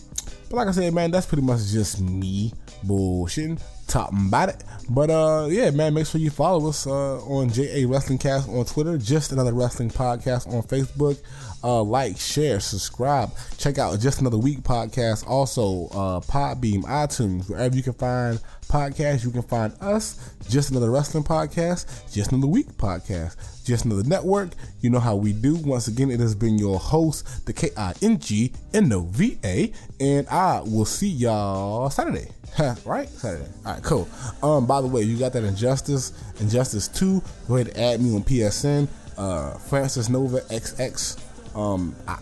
but 0.49 0.57
like 0.57 0.69
I 0.69 0.73
said, 0.73 0.95
man, 0.95 1.11
that's 1.11 1.27
pretty 1.27 1.43
much 1.43 1.67
just 1.67 2.01
me 2.01 2.53
bullshitting, 2.87 3.61
talking 3.87 4.29
about 4.29 4.51
it. 4.51 4.65
But 4.89 5.11
uh, 5.11 5.49
yeah, 5.51 5.71
man, 5.71 5.95
make 5.95 6.07
sure 6.07 6.21
you 6.21 6.31
follow 6.31 6.69
us 6.69 6.87
uh, 6.87 7.21
on 7.25 7.51
JA 7.51 7.85
Wrestling 7.87 8.19
Cast 8.19 8.49
on 8.49 8.65
Twitter, 8.65 8.99
just 8.99 9.33
another 9.33 9.53
wrestling 9.53 9.91
podcast 9.91 10.47
on 10.53 10.63
Facebook. 10.63 11.19
Uh, 11.65 11.83
like, 11.83 12.19
share, 12.19 12.61
subscribe. 12.61 13.31
Check 13.59 13.79
out 13.79 13.99
Just 14.01 14.21
Another 14.21 14.39
Week 14.39 14.61
podcast. 14.61 15.27
Also, 15.29 15.87
uh, 15.93 16.21
Podbean, 16.21 16.83
iTunes, 16.85 17.49
wherever 17.49 17.77
you 17.77 17.83
can 17.83 17.93
find 17.93 18.41
podcasts, 18.73 19.25
you 19.25 19.31
can 19.31 19.43
find 19.43 19.73
us. 19.81 20.35
Just 20.49 20.71
Another 20.71 20.91
Wrestling 20.91 21.25
Podcast, 21.25 22.13
Just 22.13 22.33
Another 22.33 22.49
Week 22.49 22.67
podcast, 22.73 23.65
Just 23.65 23.85
Another 23.85 24.03
Network. 24.03 24.51
You 24.81 24.91
know 24.91 24.99
how 24.99 25.15
we 25.15 25.33
do. 25.33 25.57
Once 25.57 25.89
again, 25.89 26.11
it 26.11 26.21
has 26.21 26.35
been 26.35 26.59
your 26.59 26.79
host, 26.79 27.47
the 27.47 27.53
K 27.53 27.71
I 27.77 27.93
N 28.03 28.19
G 28.19 28.53
N 28.75 28.93
O 28.93 29.01
V 29.01 29.39
A, 29.45 29.73
and 30.01 30.27
I 30.29 30.61
will 30.61 30.87
see 30.87 31.09
y'all 31.09 31.91
Saturday. 31.91 32.29
right? 32.85 33.09
Saturday. 33.09 33.49
All 33.65 33.75
right, 33.75 33.83
cool. 33.83 34.09
Um, 34.43 34.67
by 34.67 34.81
the 34.81 34.89
way, 34.89 35.03
you 35.03 35.19
got 35.19 35.33
that 35.35 35.45
Injustice, 35.45 36.13
Injustice 36.41 36.89
2. 36.89 37.23
Go 37.49 37.57
ahead 37.57 37.69
and 37.69 37.77
add 37.77 38.01
me 38.01 38.15
on 38.15 38.25
PSN. 38.25 38.89
Uh, 39.17 39.57
Francis 39.59 40.09
Nova 40.09 40.41
XX. 40.41 41.32
Um, 41.55 41.95
I, 42.07 42.19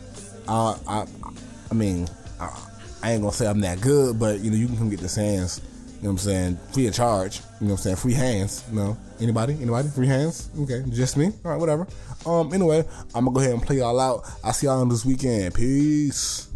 I, 0.49 0.77
I, 0.87 1.07
I 1.71 1.75
mean, 1.75 2.09
I, 2.41 2.59
I, 3.03 3.13
ain't 3.13 3.23
gonna 3.23 3.33
say 3.33 3.47
I'm 3.47 3.61
that 3.61 3.81
good, 3.81 4.19
but 4.19 4.41
you 4.41 4.51
know, 4.51 4.57
you 4.57 4.67
can 4.67 4.77
come 4.77 4.91
get 4.91 5.01
the 5.01 5.09
hands. 5.09 5.61
You 5.97 6.05
know 6.05 6.13
what 6.13 6.13
I'm 6.13 6.19
saying? 6.19 6.59
Free 6.73 6.87
of 6.87 6.95
charge. 6.95 7.41
You 7.61 7.67
know 7.67 7.73
what 7.73 7.81
I'm 7.81 7.83
saying? 7.83 7.97
Free 7.97 8.15
hands. 8.15 8.65
You 8.71 8.77
know? 8.77 8.97
Anybody? 9.21 9.55
Anybody? 9.61 9.89
Free 9.89 10.07
hands? 10.07 10.49
Okay, 10.59 10.83
just 10.89 11.17
me. 11.17 11.27
All 11.45 11.51
right, 11.51 11.61
whatever. 11.61 11.87
Um, 12.25 12.53
anyway, 12.53 12.85
I'm 13.15 13.27
gonna 13.27 13.35
go 13.35 13.41
ahead 13.41 13.53
and 13.53 13.63
play 13.63 13.77
y'all 13.79 14.01
out. 14.01 14.25
I'll 14.43 14.53
see 14.53 14.67
y'all 14.67 14.81
on 14.81 14.89
this 14.89 15.05
weekend. 15.05 15.55
Peace. 15.55 16.50